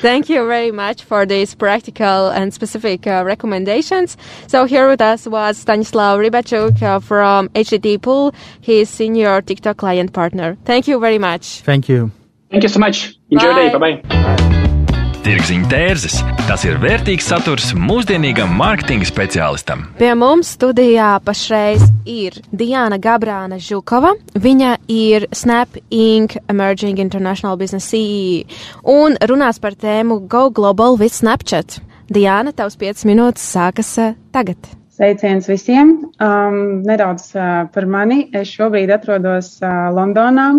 [0.00, 4.16] Thank you very much for these practical and specific uh, recommendations.
[4.46, 8.34] So here with us was Stanislav Rybachuk uh, from HTT Pool.
[8.60, 10.56] He is senior TikTok client partner.
[10.64, 11.60] Thank you very much.
[11.60, 12.10] Thank you.
[12.50, 13.14] Thank you so much.
[13.30, 13.60] Enjoy Bye.
[13.60, 13.78] your day.
[13.78, 14.26] Bye bye.
[15.20, 16.14] Tirziņa tērzes-
[16.48, 19.82] tas ir vērtīgs saturs mūsdienīgam mārketinga speciālistam.
[19.98, 24.14] Pie mums studijā pašreiz ir Diana Gabrāna Žukova.
[24.32, 26.38] Viņa ir Snap Inc.
[26.48, 28.48] Emerging International Business CEO
[28.82, 31.80] un runās par tēmu Go Global with Snapchat.
[32.08, 34.56] Diana, tavs 5 minūtes sākas uh, tagad.
[34.96, 35.98] Sveiciens visiem!
[36.18, 38.30] Um, nedaudz uh, par mani.
[38.32, 40.54] Es šobrīd atrodos uh, Londonā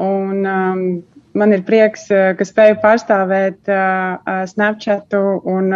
[0.00, 1.02] un um,
[1.38, 5.74] man ir prieks, uh, ka spēju pārstāvēt uh, Snapchatu un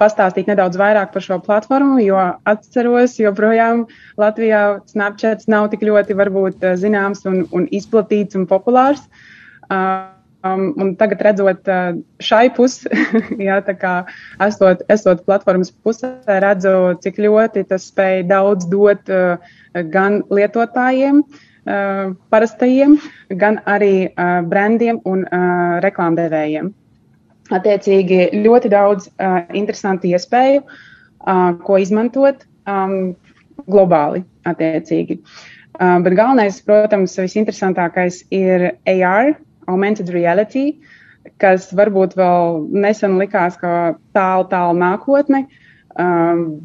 [0.00, 3.86] pastāstīt nedaudz vairāk par šo platformu, jo atceros, joprojām
[4.20, 9.02] Latvijā Snapchats nav tik ļoti varbūt zināms un, un izplatīts un populārs.
[9.68, 11.66] Um, un tagad redzot
[12.22, 12.86] šai pusi,
[13.48, 13.94] jā, tā kā
[14.46, 19.50] esot, esot platformas pusē, redzu, cik ļoti tas spēj daudz dot uh,
[19.90, 22.98] gan lietotājiem, uh, parastajiem,
[23.40, 26.70] gan arī uh, brandiem un uh, reklāmdevējiem.
[27.54, 32.44] Attiecīgi ļoti daudz uh, interesantu iespēju, uh, ko izmantot
[33.68, 35.18] globāli attiecīgi.
[35.78, 39.32] Uh, bet galvenais, protams, visinteresantākais ir AR,
[39.68, 40.78] augmented reality,
[41.40, 45.44] kas varbūt vēl nesen likās kā tālu, tālu nākotne,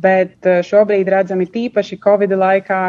[0.03, 2.83] bet uh, šobrīd redzami tīpaši Covid laikā,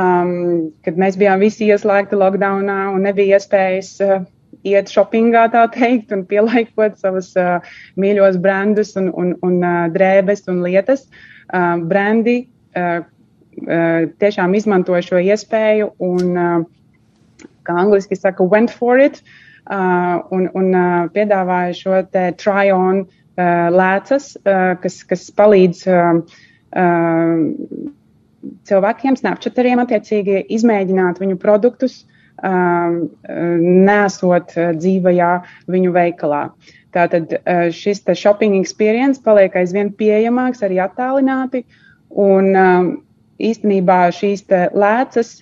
[0.00, 4.24] um, kad mēs bijām visi ieslēgti lockdownā un nebija iespējas uh,
[4.68, 7.58] iet shoppingā, tā teikt, un pielaikot savus uh,
[8.00, 11.06] mīļos brandus un, un, un uh, drēbes un lietas.
[11.52, 12.42] Uh, brandi
[12.76, 19.22] uh, uh, tiešām izmantoja šo iespēju un, uh, kā angliski saka, went for it.
[19.22, 24.32] Uh, Uh, un, un uh, piedāvāja šo te try-on uh, lēcas,
[24.82, 25.84] kas, kas palīdz
[28.68, 32.02] cilvēkiem, snapchateriem attiecīgi izmēģināt viņu produktus,
[32.42, 35.32] nesot dzīvajā
[35.70, 36.42] viņu veikalā.
[36.92, 37.36] Tātad
[37.76, 41.62] šis te shopping experience paliek aizvien pieejamāks, arī attālināti,
[42.10, 42.50] un
[43.42, 44.42] īstenībā šīs
[44.74, 45.36] lēcas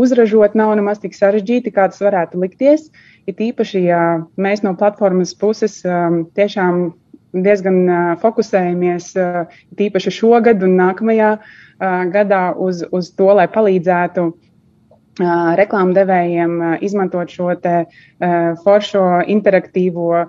[0.00, 2.88] uzražot nav nemaz tik sarežģīti, kā tas varētu likties.
[2.88, 4.00] Uh, It īpaši, ja
[4.36, 6.90] mēs no platformas puses um, tiešām
[7.32, 14.26] diezgan uh, fokusējamies uh, tīpaši šogad un nākamajā uh, gadā uz, uz to, lai palīdzētu
[14.30, 20.28] uh, reklāmdevējiem uh, izmantot šo te uh, foršo interaktīvo uh,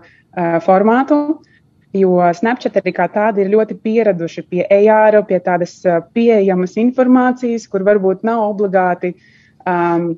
[0.65, 1.41] formātu.
[1.95, 7.69] Jo Snapchat arī kā tādi ir ļoti pieraduši pie AR, pie tādas uh, pieejamas informācijas,
[7.71, 9.15] kur varbūt nav obligāti
[9.65, 10.15] um,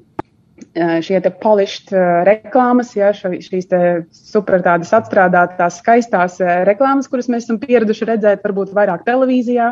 [0.75, 1.91] šie te polished
[2.25, 8.73] reklāmas, ja, šīs te super tādas apstrādātās, skaistās reklāmas, kuras mēs esam pieraduši redzēt, varbūt
[8.73, 9.67] vairāk televīzijā.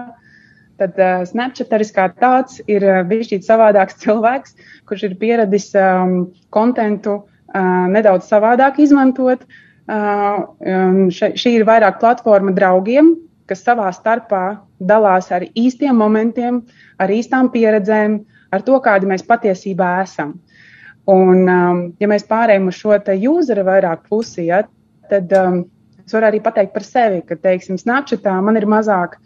[0.81, 4.57] Tad uh, Snapchatteris kā tāds ir bijis savādāks cilvēks,
[4.89, 9.45] kurš ir pieradis um, kontentu uh, nedaudz savādāk izmantot.
[9.85, 13.13] Uh, um, še, šī ir vairāk platforma draugiem,
[13.45, 16.63] kas savā starpā dalās ar īstiem momentiem,
[16.97, 18.17] ar īstām pieredzēm,
[18.51, 20.33] ar to, kādi mēs patiesībā esam.
[21.05, 24.63] Un, um, ja mēs pārējām uz šo te useru vairāk pusi, ja,
[25.11, 25.59] tad um,
[26.01, 29.19] es varu arī pateikt par sevi, ka, teiksim, Snapchatā man ir mazāk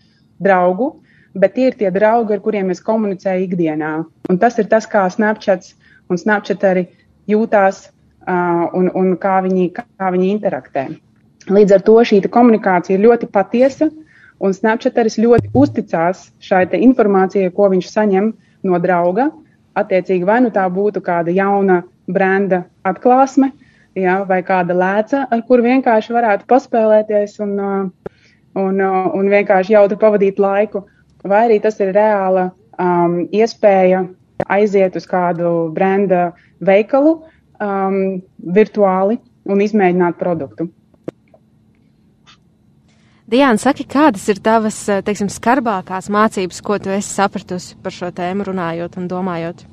[0.43, 0.97] draugu,
[1.33, 3.93] bet tie ir tie draugi, ar kuriem es komunicēju ikdienā.
[4.29, 5.75] Un tas ir tas, kā Snapchats
[6.09, 6.87] un Snapchat arī
[7.29, 10.87] jūtās uh, un, un kā, viņi, kā viņi interaktē.
[11.49, 13.89] Līdz ar to šī komunikācija ir ļoti patiesa,
[14.39, 19.29] un Snapchat arī ļoti uzticās šai informācijai, ko viņš saņem no drauga.
[19.77, 23.51] Attiecīgi vai nu tā būtu kāda jauna brenda atklāsme,
[23.95, 27.53] ja, vai kāda lēca, ar kuru vienkārši varētu paspēlēties un,
[28.57, 30.83] un, un vienkārši jautri pavadīt laiku,
[31.23, 34.05] vai arī tas ir reāla um, iespēja
[34.47, 36.31] aiziet uz kādu brenda
[36.63, 37.17] veikalu
[37.59, 40.69] um, virtuāli un izmēģināt produktu.
[43.29, 48.47] Diana, saki, kādas ir tavas, teiksim, skarbākās mācības, ko tu esi sapratusi par šo tēmu
[48.47, 49.67] runājot un domājot?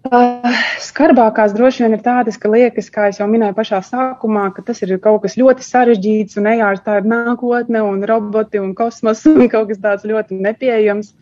[0.00, 4.80] Uh, skarbākās droši vien ir tādas, ka liekas, kā jau minēju pašā sākumā, ka tas
[4.80, 9.44] ir kaut kas ļoti sarežģīts un ejārs tā ir nākotne un roboti un kosmos un
[9.52, 11.12] kaut kas tāds ļoti nepieejams.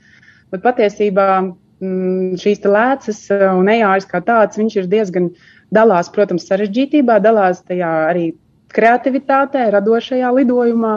[0.54, 5.32] Bet patiesībā mm, šīs lēcas un ejārs kā tāds, viņš ir diezgan
[5.74, 8.30] dalās, protams, sarežģītībā, dalās tajā arī
[8.70, 10.94] kreativitātē, radošajā lidojumā.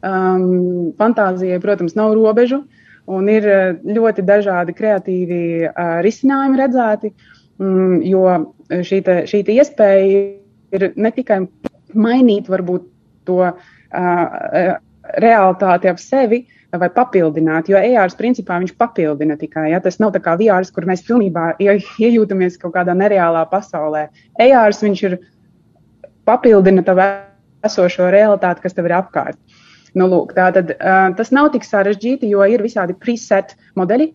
[0.00, 2.62] Um, fantāzijai, protams, nav robežu,
[3.10, 7.12] un ir uh, ļoti dažādi kreatīvi uh, risinājumi redzēti,
[7.62, 8.26] um, jo
[8.70, 10.22] šī, te, šī te iespēja
[10.76, 11.42] ir ne tikai
[11.98, 12.86] mainīt varbūt
[13.28, 14.72] to uh,
[15.20, 16.44] realitāti ap sevi,
[16.78, 19.70] vai papildināt, jo ERS principā viņš papildina tikai.
[19.72, 19.80] Ja?
[19.82, 24.06] Tas nav tā kā VRs, kur mēs pilnībā iejūtamies kaut kādā nereālā pasaulē.
[24.38, 25.18] ERS viņš ir
[26.28, 27.08] papildina tavu
[27.66, 29.38] esošo realitāti, kas tev ir apkārt.
[29.98, 34.12] Nu, lūk, tātad, uh, tas nav tik sarežģīti, jo ir visādi preset modeļi,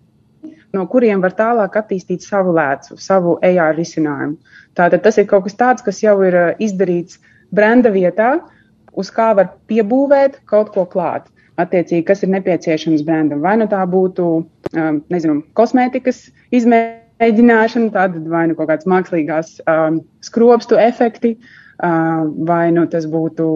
[0.76, 4.38] no kuriem var tālāk attīstīt savu lēcu, savu AR risinājumu.
[4.76, 7.20] Tātad tas ir kaut kas tāds, kas jau ir izdarīts
[7.56, 8.36] brenda vietā,
[8.96, 11.30] uz kā var piebūvēt kaut ko klāt.
[11.62, 13.40] Attiecīgi, kas ir nepieciešams brendam.
[13.44, 14.26] Vai nu tā būtu,
[14.76, 21.38] um, nezinu, kosmētikas izmēģināšana, tad vai nu kaut kāds mākslīgās um, skropstu efekti,
[21.80, 23.48] uh, vai nu tas būtu,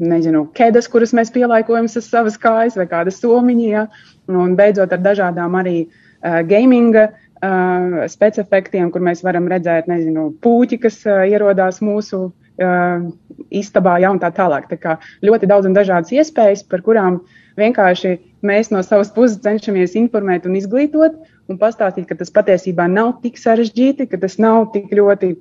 [0.00, 3.86] nezinu, ķēdes, kuras mēs pielāgojam uz savas kājas, vai kāda somiņa, ja?
[4.30, 10.80] un beidzot ar dažādām arī uh, gaminga uh, specifektiem, kur mēs varam redzēt, nezinu, puķi,
[10.84, 13.10] kas uh, ierodās mūsu uh,
[13.50, 14.70] istabā, ja un tā tālāk.
[14.70, 14.96] Tā kā
[15.26, 17.20] ļoti daudz un dažādas iespējas, par kurām
[17.60, 21.18] vienkārši mēs no savas puses cenšamies informēt un izglītot
[21.50, 25.34] un pastāstīt, ka tas patiesībā nav tik sarežģīti, ka tas nav tik ļoti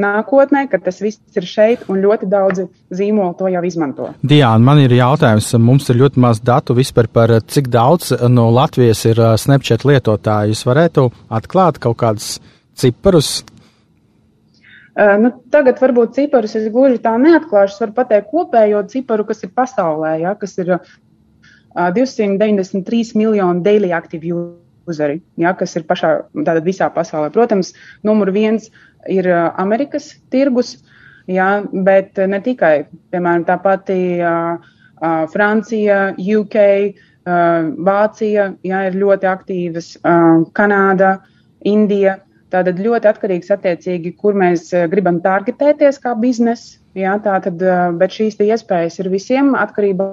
[0.00, 4.08] nākotnē, ka tas viss ir šeit un ļoti daudzi zīmoli to jau izmanto.
[4.22, 9.04] Diana, man ir jautājums, mums ir ļoti maz datu vispār par cik daudz no Latvijas
[9.08, 10.54] ir uh, Snapchat lietotāji.
[10.54, 11.06] Jūs varētu
[11.40, 12.36] atklāt kaut kādus
[12.80, 13.40] ciparus,
[15.00, 17.76] Uh, nu, tagad varbūt ciparus es gluži tā neatklāšu.
[17.76, 20.80] Es varu pateikt kopējo ciparu, kas ir pasaulē, ja, kas ir uh,
[21.94, 24.34] 293 miljoni daily active
[24.90, 26.10] useri, ja, kas ir pašā,
[26.66, 27.30] visā pasaulē.
[27.32, 27.72] Protams,
[28.02, 28.68] numur viens
[29.08, 30.76] ir uh, Amerikas tirgus,
[31.30, 32.74] ja, bet ne tikai,
[33.12, 34.58] piemēram, tā pati uh,
[35.00, 36.56] uh, Francija, UK,
[37.26, 41.18] uh, Vācija, ja, ir ļoti aktīvas, uh, Kanāda,
[41.66, 42.18] Indija.
[42.50, 46.80] Tātad ļoti atkarīgs attiecīgi, kur mēs gribam targetēties kā biznesa.
[46.98, 47.62] Jā, tātad,
[48.00, 50.08] bet šīs iespējas ir visiem atkarībā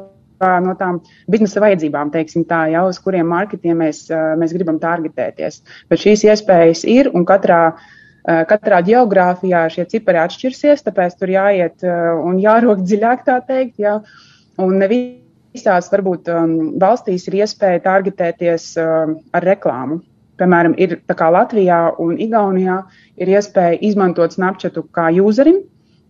[0.61, 4.03] no tām biznesa vajadzībām, teiksim tā, jau uz kuriem marketiem mēs,
[4.37, 5.63] mēs gribam targetēties.
[5.89, 7.77] Bet šīs iespējas ir un katrā,
[8.27, 13.77] katrā geogrāfijā šie cipari atšķirsies, tāpēc tur jāiet un jārok dziļāk, tā teikt.
[13.79, 14.01] Jā.
[14.59, 16.29] Un visās varbūt
[16.81, 20.01] valstīs ir iespēja targetēties ar reklāmu.
[20.37, 20.99] Piemēram, ir
[21.33, 22.81] Latvijā un Igaunijā
[23.17, 25.63] ir iespēja izmantot Snapchatu kā userim,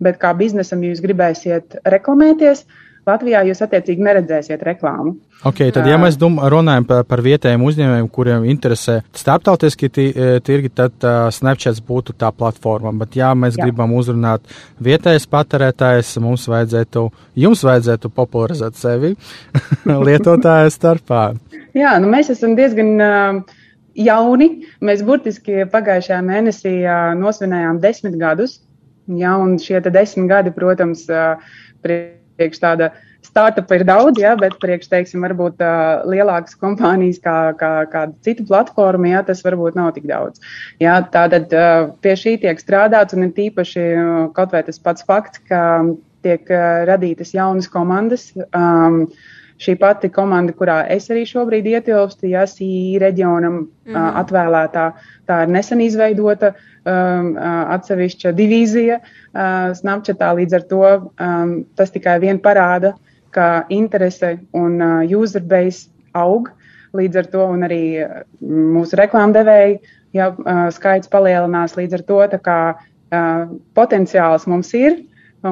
[0.03, 2.65] bet kā biznesam, jūs gribēsiet reklamēties,
[3.08, 5.16] Latvijā jūs attiecīgi neredzēsiet reklāmu.
[5.45, 10.72] Okay, tad, ja mēs dum, runājam par, par vietējiem uzņēmumiem, kuriem interesē starptautiski e, tirgi,
[10.74, 12.91] tad uh, Snapchats būtu tā platforma.
[13.03, 13.68] Bet, ja mēs Jā.
[13.68, 14.45] gribam uzrunāt
[14.84, 17.05] vietējais patērētājs, mums vajadzētu,
[17.38, 19.14] jums vajadzētu popularizēt sevi
[20.10, 21.30] lietotāju starpā.
[21.78, 22.93] Jā, nu mēs esam diezgan.
[22.97, 23.64] Uh,
[23.97, 24.49] jauni.
[24.86, 26.76] Mēs burtiski pagājušajā mēnesī
[27.18, 28.60] nosvinējām desmit gadus.
[29.08, 31.08] Ja, un šie desmit gadi, protams,
[31.82, 32.91] priekš tāda
[33.25, 38.45] startup ir daudz, ja, bet priekš, teiksim, varbūt uh, lielākas kompānijas kā, kā kāda cita
[38.47, 40.41] platforma, ja, tas varbūt nav tik daudz.
[40.83, 45.05] Ja, tātad uh, pie šī tiek strādāts un ir tīpaši uh, kaut vai tas pats
[45.07, 45.63] fakts, ka
[46.25, 48.31] tiek uh, radītas jaunas komandas.
[48.51, 49.07] Um,
[49.62, 54.20] šī pati komanda, kurā es arī šobrīd ietilpstu, ja SI reģionam mm -hmm.
[54.22, 54.86] atvēlētā,
[55.28, 57.36] tā ir nesen izveidota um,
[57.78, 60.34] atsevišķa divīzija uh, Snapchatā.
[60.38, 62.93] Līdz ar to um, tas tikai vien parāda,
[63.32, 66.49] ka interese un uh, user base aug.
[66.93, 67.84] Līdz ar to arī
[68.41, 69.80] mūsu reklāmdevēji
[70.14, 71.76] ja, uh, skaits palielinās.
[71.76, 72.76] Līdz ar to kā,
[73.12, 75.01] uh, potenciāls mums ir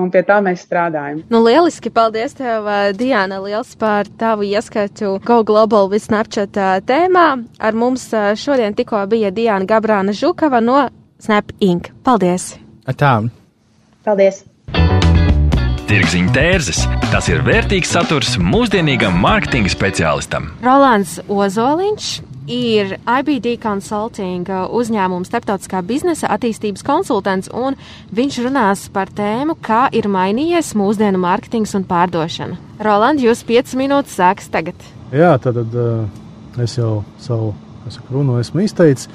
[0.01, 1.23] un pie tā mēs strādājam.
[1.31, 2.67] Nu, lieliski, paldies tev,
[2.97, 7.27] Diana, liels par tavu ieskatu Go Global with Snapchat tēmā.
[7.59, 8.09] Ar mums
[8.41, 10.85] šodien tikko bija Diana Gabrāna Žukava no
[11.19, 11.91] Snap Inc.
[12.03, 12.53] Paldies!
[12.85, 13.15] Tā!
[14.05, 14.43] Paldies!
[15.85, 16.79] Tirziņa tērzes-
[17.13, 20.49] tas ir vērtīgs saturs mūsdienīgam mārketinga speciālistam.
[20.65, 22.07] Rolands Ozoliņš
[22.47, 27.77] ir IBD Consulting uh, uzņēmuma starptautiskā biznesa attīstības konsultants, un
[28.15, 32.59] viņš runās par tēmu, kā ir mainījies mūsdienu mārketings un pārdošana.
[32.85, 34.77] Roland, jūs 5 minūtes sāks tagad.
[35.15, 36.05] Jā, tad, uh,
[36.61, 37.53] es jau savu
[37.89, 39.09] saku, runu esmu izteicis.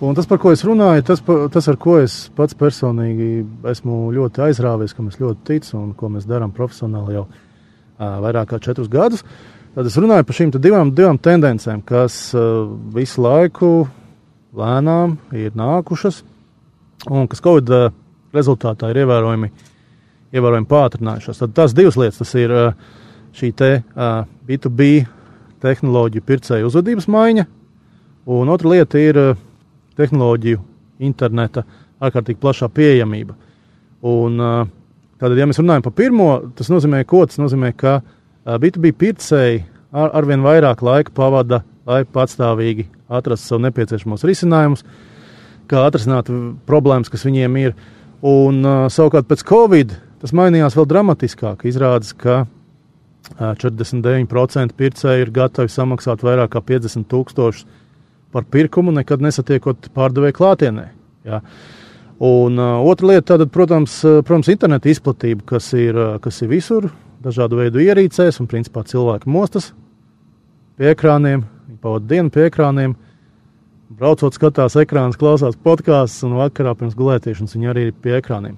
[0.00, 1.20] Un tas, par ko es runāju, tas,
[1.52, 6.08] tas, ar ko es pats personīgi esmu ļoti aizrāvies, kam es ļoti ticu un ko
[6.08, 9.20] mēs darām profesionāli jau uh, vairāk kā četrus gadus.
[9.20, 13.68] Uh, Tad es runāju par šīm divām, divām tendencēm, kas uh, visu laiku
[14.58, 16.24] lēnām ir nākušas
[17.06, 17.92] un kas Covid uh,
[18.34, 19.52] rezultātā ir ievērojami,
[20.34, 21.44] ievērojami pātrinājušās.
[21.44, 22.74] Tad tās divas lietas tas ir uh,
[23.38, 24.90] šī te, uh, B2B
[25.62, 27.48] tehnoloģiju pircēju uzvedības maiņa,
[28.26, 29.24] un otra lieta ir
[30.00, 30.64] tehnoloģiju
[31.06, 31.62] interneta
[32.02, 33.38] ārkārtīgi plašā pieejamība.
[34.02, 34.40] Un,
[35.20, 38.16] tātad, ja mēs runājam par pirmo, tas nozīmē, ko tas nozīmē, ka uh,
[38.46, 44.84] B2B pircēji ar, arvien vairāk laika pavada, lai patstāvīgi atrastu savu nepieciešamos risinājumus,
[45.70, 46.30] kā atrisināt
[46.68, 47.74] problēmas, kas viņiem ir.
[48.26, 48.62] Un,
[48.92, 51.64] savukārt pēc Covid tas mainījās vēl dramatiskāk.
[51.68, 52.44] Izrādās, ka
[53.38, 57.68] 49% pircēji ir gatavi samaksāt vairāk kā 50 tūkstošus
[58.30, 60.86] par pirkumu, nekad nesatiekot pārdevēju klātienē.
[61.26, 61.40] Ja.
[62.20, 67.60] Un uh, otra lieta, tātad, protams, protams, interneta izplatība, kas ir, kas ir visur, dažādu
[67.60, 69.70] veidu ierīcēs, un principā cilvēki mostas
[70.80, 72.96] pie ekrāniem, viņi pavada dienu pie ekrāniem.
[73.90, 78.54] Braucot, skatās ekrānus, klausās podkāstus, un vakarā pirms gulētiešanas viņi arī ir pie ekrāniem.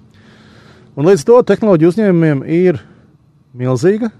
[0.93, 2.77] Un līdz to tehnoloģiju uzņēmumiem ir
[3.57, 4.11] milzīga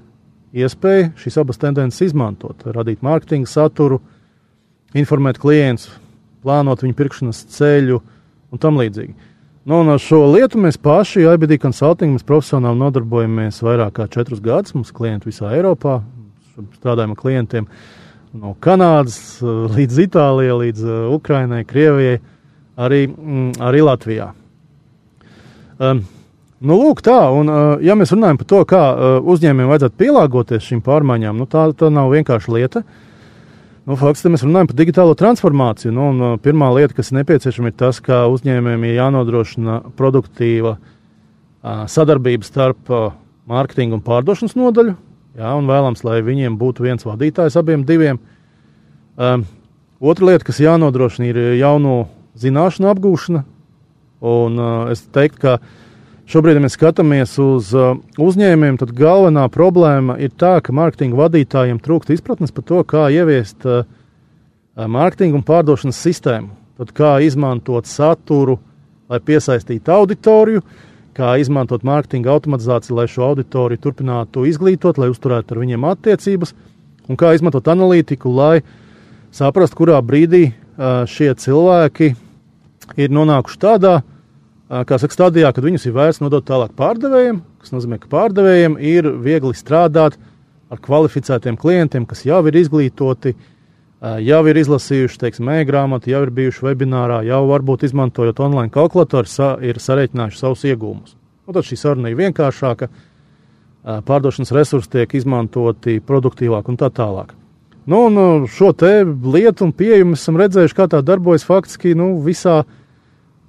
[0.53, 3.99] iespēja šīs abas tendences izmantot, radīt mārketinga saturu,
[4.97, 5.91] informēt klientus,
[6.43, 8.01] plānot viņu pirkšanas ceļu
[8.53, 9.13] un tam līdzīgi.
[9.63, 14.41] Nu, un ar šo lietu mēs paši, IBD Consulting, mēs profesionāli nodarbojamies vairāk kā četrus
[14.43, 14.73] gadus.
[14.75, 16.01] Mums klienti visā Eiropā,
[16.81, 17.69] strādājam ar klientiem
[18.35, 22.17] no Kanādas līdz Itālijai, līdz uh, Ukrainai, Krievijai,
[22.75, 24.33] arī, mm, arī Latvijā.
[25.79, 26.03] Um,
[26.63, 30.63] Nu, lūk, tā, un, uh, ja mēs runājam par to, kā uh, uzņēmējiem vajadzētu pielāgoties
[30.69, 32.81] šīm pārmaiņām, nu, tā, tā nav vienkārša lieta.
[33.83, 35.91] Nu, faktiski mēs runājam par digitālo transformāciju.
[35.91, 40.77] Nu, un, uh, pirmā lieta, kas nepieciešama, ir tas, ka uzņēmējiem ir jānodrošina produktīva
[41.63, 42.89] sadarbība starp
[43.47, 44.97] mārketinga un pārdošanas nodaļu.
[45.39, 48.19] Jā, un vēlams, lai viņiem būtu viens vadītājs abiem diviem.
[49.15, 49.45] Um,
[50.03, 53.45] otra lieta, kas jānodrošina, ir jauno zināšanu apgūšana.
[54.27, 55.82] Un, uh, es teiktu, ka uh,
[56.23, 61.81] Šobrīd, ja mēs skatāmies uz uh, uzņēmumiem, tad galvenā problēma ir tā, ka mārketinga vadītājiem
[61.83, 66.53] trūkst izpratnes par to, kā ieviest uh, uh, mārketinga un pārdošanas sistēmu.
[66.79, 68.55] Tad kā izmantot saturu,
[69.11, 70.63] lai piesaistītu auditoriju,
[71.13, 76.55] kā izmantot mārketinga automatizāciju, lai šo auditoriju turpinātu izglītot, lai uzturētu ar viņiem attiecības,
[77.11, 78.63] un kā izmantot analītiku, lai
[79.35, 80.47] saprastu, kurā brīdī
[81.11, 82.13] šie cilvēki
[82.95, 84.12] ir nonākuši tādā veidā,
[84.73, 89.53] saka, stadijā, kad viņus ir vērts nodot tālāk pārdevējiem, kas nozīmē, ka pārdevējiem ir viegli
[89.57, 90.17] strādāt
[90.73, 93.35] ar kvalificētiem klientiem, kas jau ir izglītoti,
[94.25, 99.53] jau ir izlasījuši, teiksim, e-grāmatu, jau ir bijuši webinārā, jau varbūt izmantojot online kalkulatoru, sa
[99.61, 101.15] ir sareiķinājuši savus iegūmus.
[101.47, 102.89] Un tad šī saruna ir vienkāršāka,
[104.07, 107.35] pārdošanas resursi tiek izmantoti produktīvāk un tā tālāk.
[107.85, 112.13] Nu, un šo te lietu un pieeju mēs esam redzējuši, kā tā darbojas faktiski nu,
[112.23, 112.77] visā uh,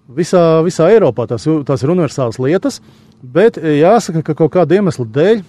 [0.09, 1.29] visā, visā Eiropā.
[1.31, 2.81] Tās, tās ir universālas lietas,
[3.23, 5.43] bet e, jāsaka, ka kaut kāda iemesla dēļ,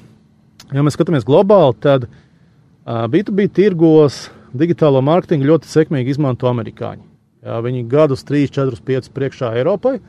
[0.75, 4.25] ja mēs skatāmies globāli, tad uh, B2B tirgos
[4.55, 7.03] digitālo mārketingu ļoti sekmīgi izmanto amerikāņi.
[7.45, 9.99] Jā, viņi gadus 3, 4, 5 priekšā Eiropai.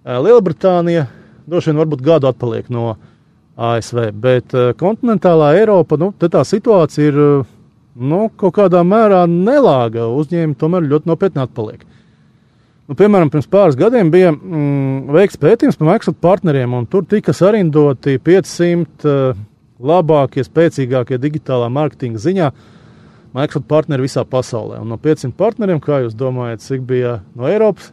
[0.00, 1.04] Lielbritānija
[1.50, 2.94] droši vien varbūt gadu atpaliek no
[3.60, 7.20] ASV, bet kontinentālā Eiropa, nu, tā situācija ir
[8.00, 10.08] nu, kaut kādā mērā nelāga.
[10.08, 11.84] Uzņēmumi tomēr ļoti nopietni atpaliek.
[12.90, 17.30] Nu, piemēram, pirms pāris gadiem bija mm, veikts pētījums par Microsoft partneriem, un tur tika
[17.30, 19.38] sarindoti 500 uh,
[19.78, 22.48] labākie, spēcīgākie digitālā mārketinga ziņā
[23.36, 24.80] Microsoft partneri visā pasaulē.
[24.82, 27.92] Un no 500 partneriem, kā jūs domājat, cik bija no Eiropas?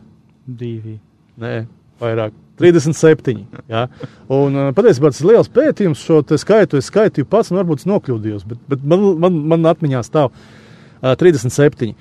[0.50, 0.98] Divi.
[1.46, 1.54] Nē,
[2.02, 2.34] vairāk.
[2.58, 3.46] 37.
[3.70, 3.86] Ja?
[4.34, 6.02] Un, uh, patiesībā tas ir liels pētījums.
[6.10, 10.02] Šo skaitu es skaitīju pats, un varbūt es nokļūdījos, bet, bet man, man, man atmiņā
[10.10, 11.94] stāv uh, 37.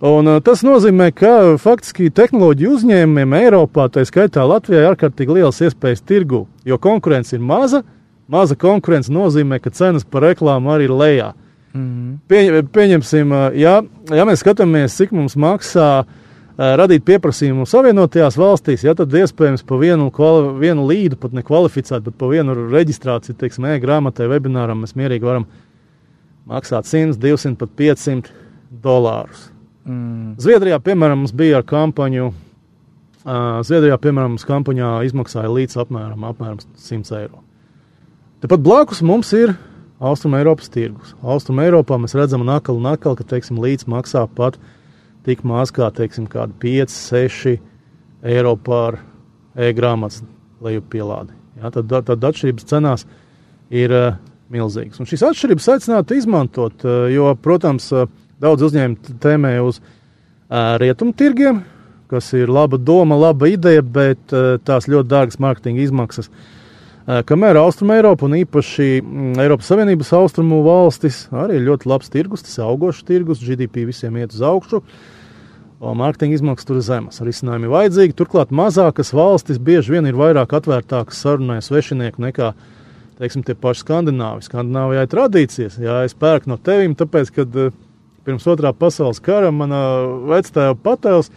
[0.00, 6.00] Un, tas nozīmē, ka faktiski tehnoloģiju uzņēmumiem Eiropā, tā skaitā Latvijā, ir ārkārtīgi liels iespējas
[6.08, 7.82] tirgu, jo konkurence ir maza.
[8.30, 11.28] Maza konkurence nozīmē, ka cenas par reklāmu arī ir lejā.
[11.74, 12.16] Mm -hmm.
[12.28, 16.04] Pie, pieņemsim, ja, ja mēs skatāmies, cik mums maksā
[16.56, 22.14] radīt pieprasījumu Savienotajās valstīs, ja, tad iespējams par vienu, kvali, vienu līdu, pat nekvalificētu, bet
[22.14, 25.46] par vienu reģistrāciju, teiksim, e-grāmatai, webināram mēs mierīgi varam
[26.46, 28.32] maksāt 100, 200, pat 500
[28.82, 29.50] dolārus.
[29.88, 30.34] Mm.
[30.40, 32.30] Zviedrijā, piemēram, mums bija kampaņu.
[33.20, 37.42] Uh, Zviedrijā, piemēram, mums kampaņā izmaksāja līdz apmēram, apmēram 100 eiro.
[38.40, 39.52] Tepat blakus mums ir
[40.00, 41.12] Austrum Eiropas tirgus.
[41.20, 44.56] Austrum Eiropā mēs redzam nakal un nakal, ka, teiksim, līdz maksā pat
[45.28, 47.58] tik maz kā, teiksim, kādi 5, 6
[48.24, 49.02] eiro par
[49.60, 50.22] e-grāmatas
[50.64, 51.36] leju pielādi.
[51.60, 53.04] Ja, tad, tad atšķirības cenās
[53.68, 54.16] ir uh,
[54.52, 55.00] milzīgas.
[55.02, 58.08] Un šīs atšķirības aicinātu izmantot, uh, jo, protams, uh,
[58.40, 61.58] Daudz uzņēmumu tēmē uz uh, rietumu tirgiem,
[62.08, 66.30] kas ir laba doma, laba ideja, bet uh, tās ļoti dārgas mārketinga izmaksas.
[66.30, 72.08] Uh, kamēr Austrum Eiropa un īpaši mm, Eiropas Savienības austrumu valstis arī ir ļoti labs
[72.12, 74.80] tirgus, tas ir augošs tirgus, GDP visiem iet uz augšu.
[75.80, 78.16] Mārketinga izmaksas tur ir zemas, risinājumi ir vajadzīgi.
[78.16, 82.50] Turklāt mazākas valstis bieži vien ir vairāk atvērtākas sarunai svešinieku nekā
[83.20, 84.44] teiksim, tie paši skandināvi.
[84.48, 87.72] Skandināvijā ir tradīcijas, ja es pērku no tevīm, tāpēc, ka uh,
[88.26, 89.80] pirms otrā pasaules kara mana
[90.30, 91.30] vectēva patēls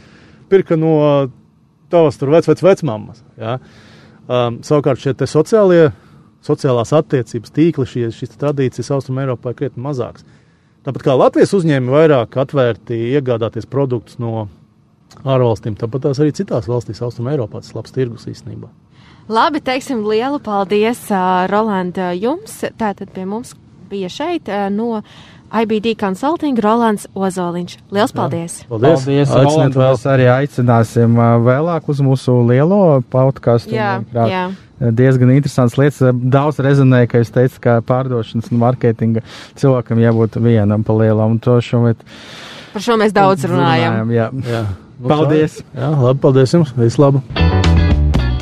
[0.51, 0.95] pirka no
[1.93, 3.23] tavas vec, vec, vecmammas.
[3.37, 3.57] Ja?
[4.23, 5.91] Um, savukārt šie sociālie,
[6.43, 10.25] sociālās attiecības tīkli, šie, šīs tradīcijas Austrum Eiropā ir krietni mazāks.
[10.83, 14.49] Tāpat kā Latvijas uzņēmumi vairāk atvērti iegādāties produktus no
[15.23, 18.71] ārvalstīm, tāpat tās arī citās valstīs, Austrum Eiropā, tas labs tirgus īstenībā.
[19.31, 22.57] Labi, teiksim lielu paldies, uh, Rolanda, jums.
[22.79, 23.53] Tātad pie mums
[23.87, 24.99] bija šeit uh, no
[25.53, 27.77] IBD Consulting Rolands Ozoliņš.
[27.93, 28.59] Liels paldies!
[28.63, 29.05] Jā, paldies!
[29.05, 29.77] Paldies, vēl.
[29.77, 33.75] mēs arī aicināsim vēlāk uz mūsu lielo podkāstu.
[33.77, 34.47] Jā, jā.
[34.83, 36.01] Diezgan interesants lietas.
[36.33, 39.21] Daudz rezonēja, ka jūs teicat, ka pārdošanas un mārketinga
[39.61, 41.37] cilvēkam jābūt vienam pa lielam.
[41.39, 42.01] Šomēr
[42.73, 44.09] Par šo mēs daudz runājam.
[44.09, 44.31] Jā.
[44.49, 44.63] Jā.
[45.03, 45.59] Paldies!
[45.75, 46.73] Jā, labi, paldies jums!
[46.79, 47.21] Visu labu!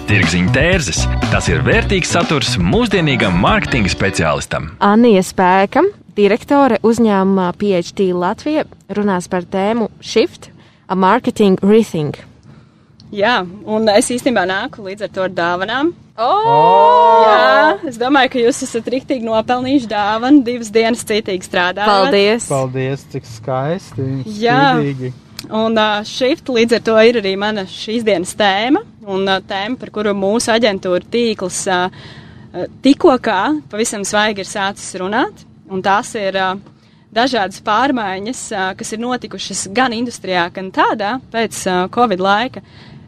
[0.07, 4.72] Tirziņa tērzes- tas ir vērtīgs saturs mūsdienīgam mārketinga speciālistam.
[4.84, 5.84] Anija Spēka,
[6.18, 10.49] direktore uzņēmumā PhD Latvija, runās par tēmu Shift,
[10.91, 12.20] a marketing rethink.
[13.12, 15.91] Jā, un es īstenībā nāku līdz ar to ar dāvanām.
[16.22, 17.24] Oh!
[17.26, 21.89] Jā, es domāju, ka jūs esat rīktīgi nopelnījuši dāvanu, divas dienas citīgi strādājot.
[21.89, 22.47] Paldies!
[22.51, 24.07] Paldies, cik skaisti!
[24.39, 24.62] Jā.
[24.78, 25.12] spīdīgi.
[25.49, 29.80] Un uh, shift līdz ar to ir arī mana šīs dienas tēma, un uh, tēma,
[29.82, 33.41] par kuru mūsu aģentūra tīkls uh, uh, tikko kā
[33.72, 36.38] pavisam svaigi ir sācis runāt, un tās ir
[37.11, 38.43] dažādas pārmaiņas,
[38.80, 41.63] kas ir notikušas gan industrijā, gan tādā pēc
[41.95, 42.63] Covid laika,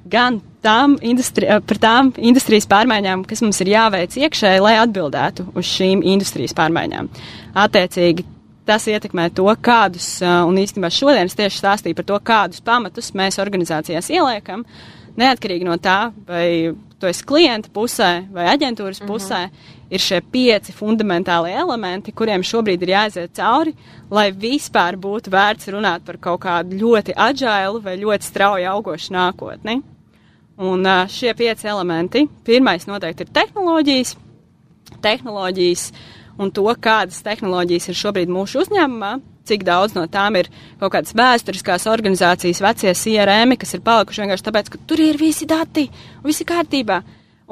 [0.09, 5.67] gan tām industri, par tām industrijas pārmaiņām, kas mums ir jāveic iekšēji, lai atbildētu uz
[5.67, 7.09] šīm industrijas pārmaiņām.
[7.63, 8.25] Attiecīgi,
[8.67, 13.39] tas ietekmē to, kādus, un īstenībā šodien es tieši stāstīju par to, kādus pamatus mēs
[13.43, 14.63] organizācijās ieliekam,
[15.19, 19.45] neatkarīgi no tā, vai to es klienta pusē vai aģentūras pusē,
[19.93, 23.75] ir šie pieci fundamentālie elementi, kuriem šobrīd ir jāiziet cauri,
[24.13, 29.81] lai vispār būtu vērts runāt par kaut kādu ļoti agailu vai ļoti strauji augošu nākotni.
[30.63, 34.15] Un šie pieci elementi, pirmais noteikti ir tehnoloģijas,
[35.01, 35.85] tehnoloģijas
[36.41, 39.15] un to, kādas tehnoloģijas ir šobrīd mūsu uzņēmumā,
[39.49, 44.47] cik daudz no tām ir kaut kādas vēsturiskās organizācijas, vecie CRM, kas ir palikuši vienkārši
[44.47, 45.89] tāpēc, ka tur ir visi dati,
[46.23, 47.01] visi kārtībā.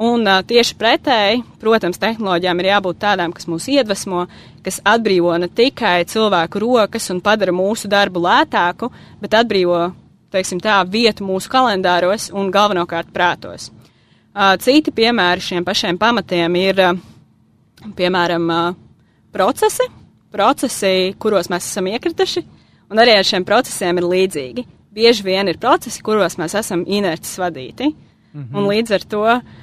[0.02, 4.24] Un uh, tieši pretēji, protams, tehnoloģijām ir jābūt tādām, kas mūs iedvesmo,
[4.64, 8.88] kas atbrīvo ne tikai cilvēku rokas un padara mūsu darbu lētāku,
[9.22, 9.92] bet atbrīvo,
[10.34, 13.68] teiksim tā, vietu mūsu kalendāros un galvenokārt prātos.
[14.32, 18.76] Uh, citi piemēri šiem pašiem pamatiem ir, uh, piemēram, uh,
[19.30, 19.86] procesi,
[20.34, 22.46] procesi, kuros mēs esam iekrituši,
[22.90, 24.70] un arī ar šiem procesiem ir līdzīgi.
[24.92, 28.56] Bieži vien ir procesi, kuros mēs esam inerces vadīti, mm -hmm.
[28.56, 29.60] un līdz ar to uh,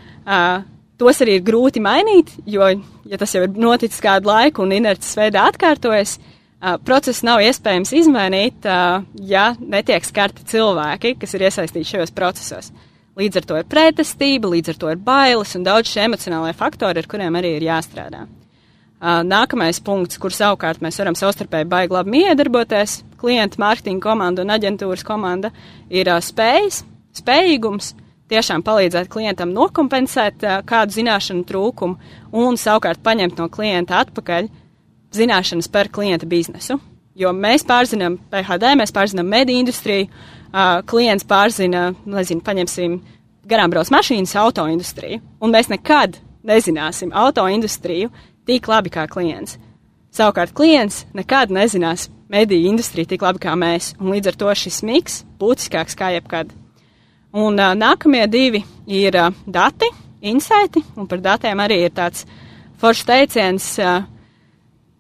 [0.99, 2.67] tos arī ir grūti mainīt, jo,
[3.07, 7.93] ja tas jau ir noticis kādu laiku un inerces veidā atkārtojas, uh, procesu nav iespējams
[8.01, 12.74] izmainīt, uh, ja netiek skarti cilvēki, kas ir iesaistīti šajos procesos.
[13.20, 17.01] Līdz ar to ir pretestība, līdz ar to ir bailes un daudz šie emocionālie faktori,
[17.01, 18.26] ar kuriem arī ir jāstrādā.
[18.99, 24.51] Uh, nākamais punkts, kur savukārt mēs varam savstarpēji baigi labi miedarboties, klienta, mārketinga komanda un
[24.51, 25.53] aģentūras komanda,
[25.88, 26.82] ir uh, spējas,
[27.15, 27.93] spējīgums,
[28.30, 31.98] tiešām palīdzēt klientam nokompensēt uh, kādu zināšanu trūkumu
[32.40, 34.50] un savukārt paņemt no klienta atpakaļ
[35.16, 36.80] zināšanas par klienta biznesu.
[37.20, 43.00] Jo mēs pārzinām PHD, mēs pārzinām mediju industriju, uh, klients pārzina, nezinu, paņemsim
[43.50, 48.12] garām brauc mašīnas auto industriju, un mēs nekad nezināsim auto industriju
[48.48, 49.58] tik labi kā klients.
[50.16, 54.82] Savukārt klients nekad nezinās mediju industriju tik labi kā mēs, un līdz ar to šis
[54.86, 56.54] miks būtiskāks kā jebkad.
[57.32, 59.90] Un uh, nākamie divi ir uh, dati,
[60.22, 62.26] insaiti, un par datiem arī ir tāds
[62.82, 64.02] foršs teiciens, uh,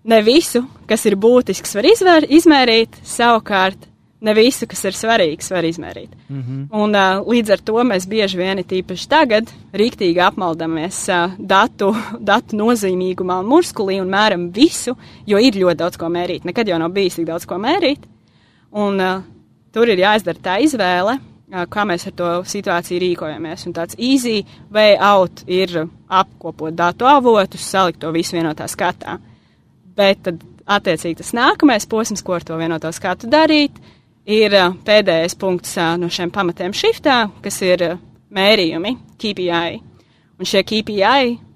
[0.03, 3.89] ne visu, kas ir būtisks, var izvēr, izmērīt, savukārt
[4.21, 6.11] ne visu, kas ir svarīgs, var izmērīt.
[6.27, 6.67] Mm -hmm.
[6.71, 12.55] Un uh, līdz ar to mēs bieži vien, tīpaši tagad, rīktīgi apmaldamies uh, datu, datu
[12.55, 16.45] nozīmīgumā un murskulī un mēram visu, jo ir ļoti daudz ko mērīt.
[16.45, 17.99] Nekad jau nav bijis tik daudz ko mērīt.
[18.71, 19.21] Un uh,
[19.71, 21.19] tur ir jāizdara tā izvēle,
[21.49, 23.65] kā mēs ar to situāciju rīkojamies.
[23.67, 24.43] Un tāds easy
[24.73, 25.73] way out ir
[26.07, 29.17] apkopot datu avotus, salikt to visu vienotā skatā.
[29.97, 33.75] Bet tad, attiecīgi, tas nākamais posms, ko ar to vienoto skatu darīt,
[34.29, 37.85] ir pēdējais punkts no šiem pamatiem shiftā, kas ir
[38.29, 39.79] mērījumi, KPI.
[40.39, 41.48] Un šie KPI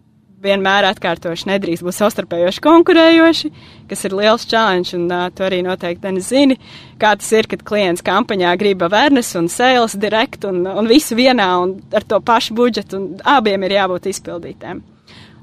[0.44, 3.52] vienmēr atkārtoši nedrīkst būt savstarpējoši konkurējoši,
[3.90, 6.58] kas ir liels challenge, un uh, tu arī noteikti Denis zini,
[7.02, 11.50] kā tas ir, kad klients kampaņā grib awareness un sales direct un, un visu vienā
[11.64, 14.84] un ar to pašu budžetu, un abiem ir jābūt izpildītēm.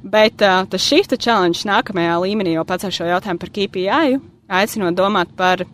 [0.01, 4.21] Bet uh, tas shift challenge nākamajā līmenī jau ar šo jautājumu par KPI,
[4.61, 5.67] aicinot domāt par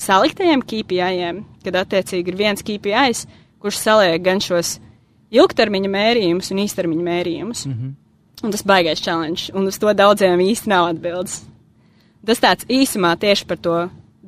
[0.00, 3.26] saliktajiem KPI-iem, kad attiecīgi ir viens KPI,
[3.62, 4.78] kurš saliek gan šos
[5.34, 7.66] ilgtermiņa mērījumus un īstermiņa mērījumus.
[7.66, 7.92] Mm -hmm.
[8.42, 11.42] Un tas baigais challenge, un uz to daudziem īsti nav atbildes.
[12.24, 13.78] Tas tāds īsumā tieši par to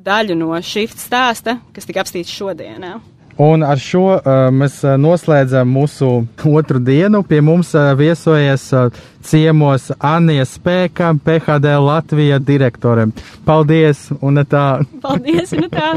[0.07, 2.97] daļu no shift stāsta, kas tika apstīts šodienā.
[3.37, 6.09] Un ar šo uh, mēs noslēdzam mūsu
[6.49, 7.21] otru dienu.
[7.21, 8.87] Pie mums uh, viesojies uh,
[9.21, 13.11] ciemos Anija Spēka, PHD Latvija direktore.
[13.45, 14.65] Paldies, un tā!
[15.05, 15.93] Paldies, un tā!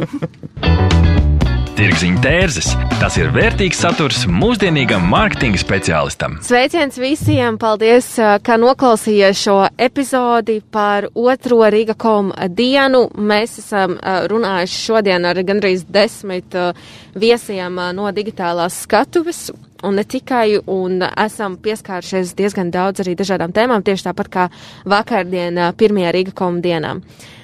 [1.81, 2.67] Tirziņa tērzes.
[3.01, 6.35] Tas ir vērtīgs saturs mūsdienīgam mārketinga speciālistam.
[6.45, 7.57] Sveiciens visiem!
[7.57, 8.11] Paldies,
[8.45, 13.07] ka noklausījāties šo epizodi par otro Riga kom dienu.
[13.17, 16.53] Mēs esam runājuši šodien ar gandrīz desmit
[17.17, 19.47] viesiem no digitālās skatuves.
[19.87, 24.47] Un ne tikai, un esam pieskārušies diezgan daudz arī dažādām tēmām, tieši tāpat kā
[24.85, 27.01] vakardien pirmajā Riga kom dienām.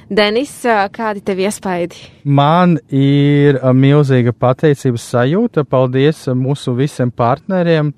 [0.06, 0.52] Denis,
[0.94, 1.98] kādi tev iespaidi?
[2.22, 5.64] Man ir milzīga pateicības sajūta.
[5.66, 7.90] Paldies mūsu visiem partneriem.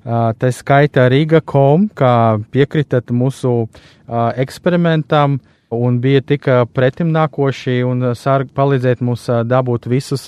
[0.00, 2.14] Tā skaitā Riga.com, kā
[2.54, 3.66] piekritat mūsu
[4.08, 5.36] eksperimentam
[5.70, 10.26] un bija tik pretimnākoši un sārg palīdzēt mums dabūt visus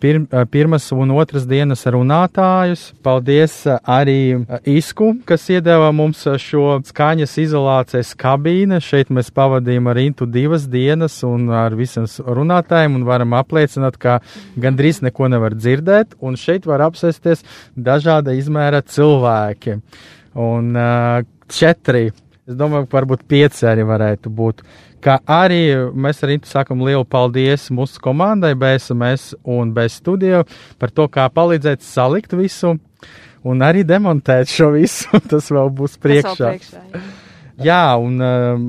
[0.00, 0.20] pir,
[0.52, 2.82] pirmas un otras dienas runātājus.
[3.04, 8.82] Paldies arī Isku, kas iedeva mums šo skaņas izolācijas kabīne.
[8.84, 14.20] Šeit mēs pavadījām ar Intu divas dienas un ar visiem runātājiem un varam apliecināt, ka
[14.60, 17.44] gandrīz neko nevar dzirdēt, un šeit var apsēsties
[17.76, 19.80] dažāda izmēra cilvēki.
[20.38, 22.10] Un uh, četri
[22.48, 24.62] Es domāju, ka varbūt pieci arī varētu būt.
[25.04, 25.60] Kā arī
[25.92, 30.46] mēs arī sakam lielu paldies mūsu komandai, BSMS un BS studiju
[30.80, 32.78] par to, kā palīdzēt salikt visu
[33.44, 35.20] un arī demontēt šo visu.
[35.30, 36.54] Tas vēl būs priekšā.
[36.54, 37.02] priekšā jā.
[37.68, 38.64] jā, un um,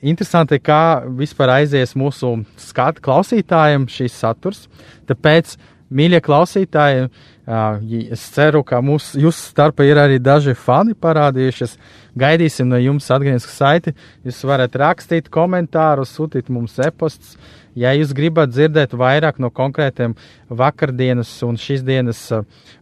[0.00, 4.64] interesanti, kā vispār aizies mūsu skatu klausītājiem šīs saturs.
[5.12, 5.58] Tāpēc,
[5.92, 11.78] mīļie klausītāji, uh, es ceru, ka mūsu, jūsu starpā ir arī daži fani parādījušies
[12.18, 13.94] Gaidīsim no jums atgrieznisku saiti.
[14.26, 17.36] Jūs varat rakstīt komentārus, sūtīt mums e-pastus.
[17.78, 20.16] Ja jūs gribat dzirdēt vairāk no konkrētiem
[20.50, 22.24] vakardienas un šīs dienas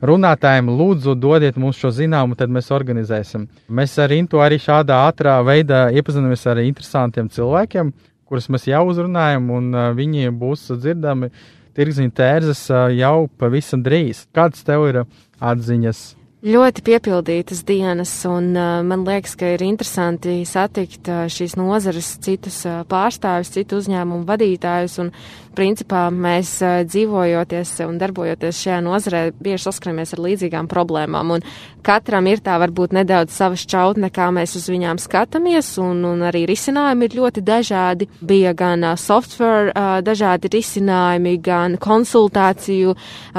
[0.00, 3.44] runātājiem, lūdzu, dodiet mums šo zināmu, tad mēs organizēsim.
[3.68, 7.92] Mēs ar Intu arī šādā ātrā veidā iepazināmies ar interesantiem cilvēkiem,
[8.28, 11.28] kurus mēs jau uzrunājam, un viņi būs dzirdami
[11.76, 14.26] tirgziņa tērzes uh, jau pavisam drīz.
[14.36, 15.02] Kādas tev ir
[15.38, 16.06] atziņas?
[16.38, 23.80] Ļoti piepildītas dienas, un man liekas, ka ir interesanti satikt šīs nozares citus pārstāvis, citu
[23.82, 25.10] uzņēmumu vadītājus, un
[25.56, 31.44] principā mēs uh, dzīvojoties un darbojoties šajā nozarē bieži saskaramies ar līdzīgām problēmām, un
[31.86, 36.44] katram ir tā varbūt nedaudz sava šķautne, kā mēs uz viņām skatāmies, un, un arī
[36.50, 38.08] risinājumi ir ļoti dažādi.
[38.20, 42.94] Bija gan uh, software uh, dažādi risinājumi, gan konsultāciju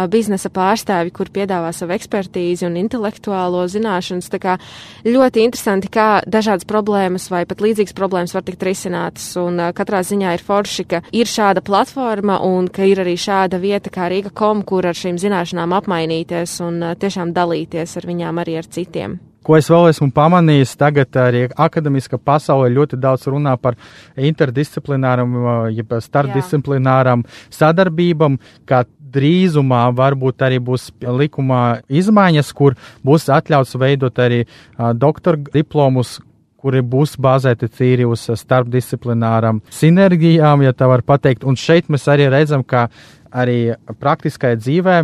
[0.10, 4.30] biznesa pārstāvi, kur piedāvā savu ekspertīzi un intelektuālo zināšanas.
[4.34, 4.58] Tā kā
[5.06, 9.32] ļoti interesanti, kā dažādas problēmas vai pat līdzīgas problēmas var tikt risinātas.
[9.40, 13.90] Un katrā ziņā ir forši, ka ir šāda platforma un ka ir arī šāda vieta
[13.90, 18.58] kā Rīga kom, kur ar šīm zināšanām apmainīties un uh, tiešām dalīties ar viņām arī
[18.58, 19.20] ar citiem.
[19.44, 23.78] Ko es vēl esmu pamanījis, tagad arī akadēmiska pasaule ļoti daudz runā par
[24.16, 25.38] interdisciplināram,
[25.74, 28.36] jeb starpdisciplināram sadarbībam,
[28.68, 32.76] kā drīzumā varbūt arī būs likumā izmaiņas, kur
[33.06, 34.44] būs atļauts veidot arī
[35.00, 36.20] doktora diplomus,
[36.60, 41.48] kuri būs bāzēti tīri uz starpdisciplināram sinerģijām, ja tā var pateikt.
[41.48, 42.90] Un šeit mēs arī redzam, ka
[43.30, 44.96] arī praktiskajā dzīvē.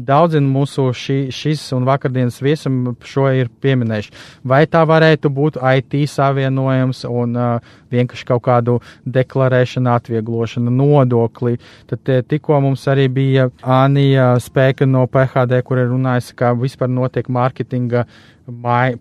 [0.00, 4.12] Daudzi mūsu šī, šīs un vakardienas viesiem šo ir pieminējuši.
[4.48, 11.58] Vai tā varētu būt IT savienojums un uh, vienkārši kaut kādu deklarēšanu, atvieglošanu, nodokli.
[11.90, 17.28] Tad tikko mums arī bija Anija Spēka no PHD, kur ir runājusi, kā vispār notiek
[17.28, 18.06] mārketinga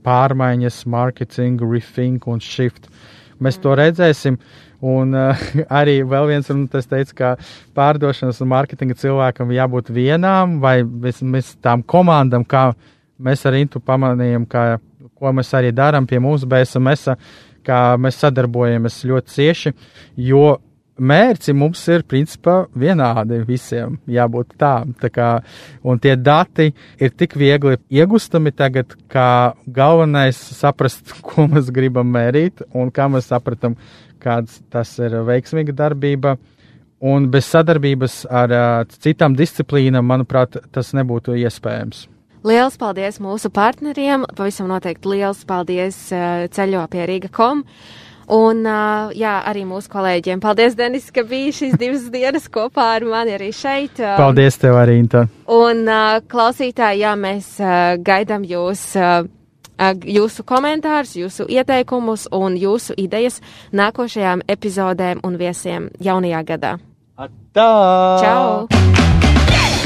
[0.06, 2.90] pārmaiņas, marketing, rethink un shift.
[3.40, 4.40] Mēs to redzēsim.
[4.80, 5.42] Un uh,
[5.80, 7.32] arī vēl viens runātājs teica, ka
[7.76, 12.70] pārdošanas un mārketinga cilvēkam jābūt vienām vai vismaz tām komandām, kā
[13.20, 14.80] mēs ar Intu pamanījām, ka,
[15.20, 17.18] ko mēs arī darām pie mūsu BSMS,
[17.68, 19.74] kā mēs sadarbojamies ļoti cieši,
[20.30, 20.46] jo
[21.00, 24.74] mērķi mums ir principā vienādi visiem jābūt tā.
[25.02, 25.30] tā kā,
[25.84, 26.70] un tie dati
[27.00, 33.32] ir tik viegli iegustami tagad, kā galvenais saprast, ko mēs gribam mērīt un kā mēs
[33.32, 33.78] sapratam,
[34.20, 36.38] kāds tas ir veiksmīga darbība.
[37.00, 42.10] Un bez sadarbības ar uh, citām disciplīnām, manuprāt, tas nebūtu iespējams.
[42.44, 44.26] Liels paldies mūsu partneriem!
[44.36, 47.64] Pavisam noteikti liels paldies uh, ceļo pie Rīga.com!
[48.30, 50.42] Un, uh, jā, arī mūsu kolēģiem.
[50.44, 53.98] Paldies, Denis, ka biji šīs divas dienas kopā ar mani arī šeit.
[53.98, 55.26] Um, Paldies tev arī, Inta.
[55.50, 58.86] Un, uh, klausītāji, jā, mēs uh, gaidām jūs.
[59.00, 59.26] Uh,
[59.80, 63.40] jūsu komentārus, jūsu ieteikumus un jūsu idejas
[63.72, 66.78] nākošajām epizodēm un viesiem jaunajā gadā.
[67.56, 67.70] Tā!
[68.20, 68.99] Čau!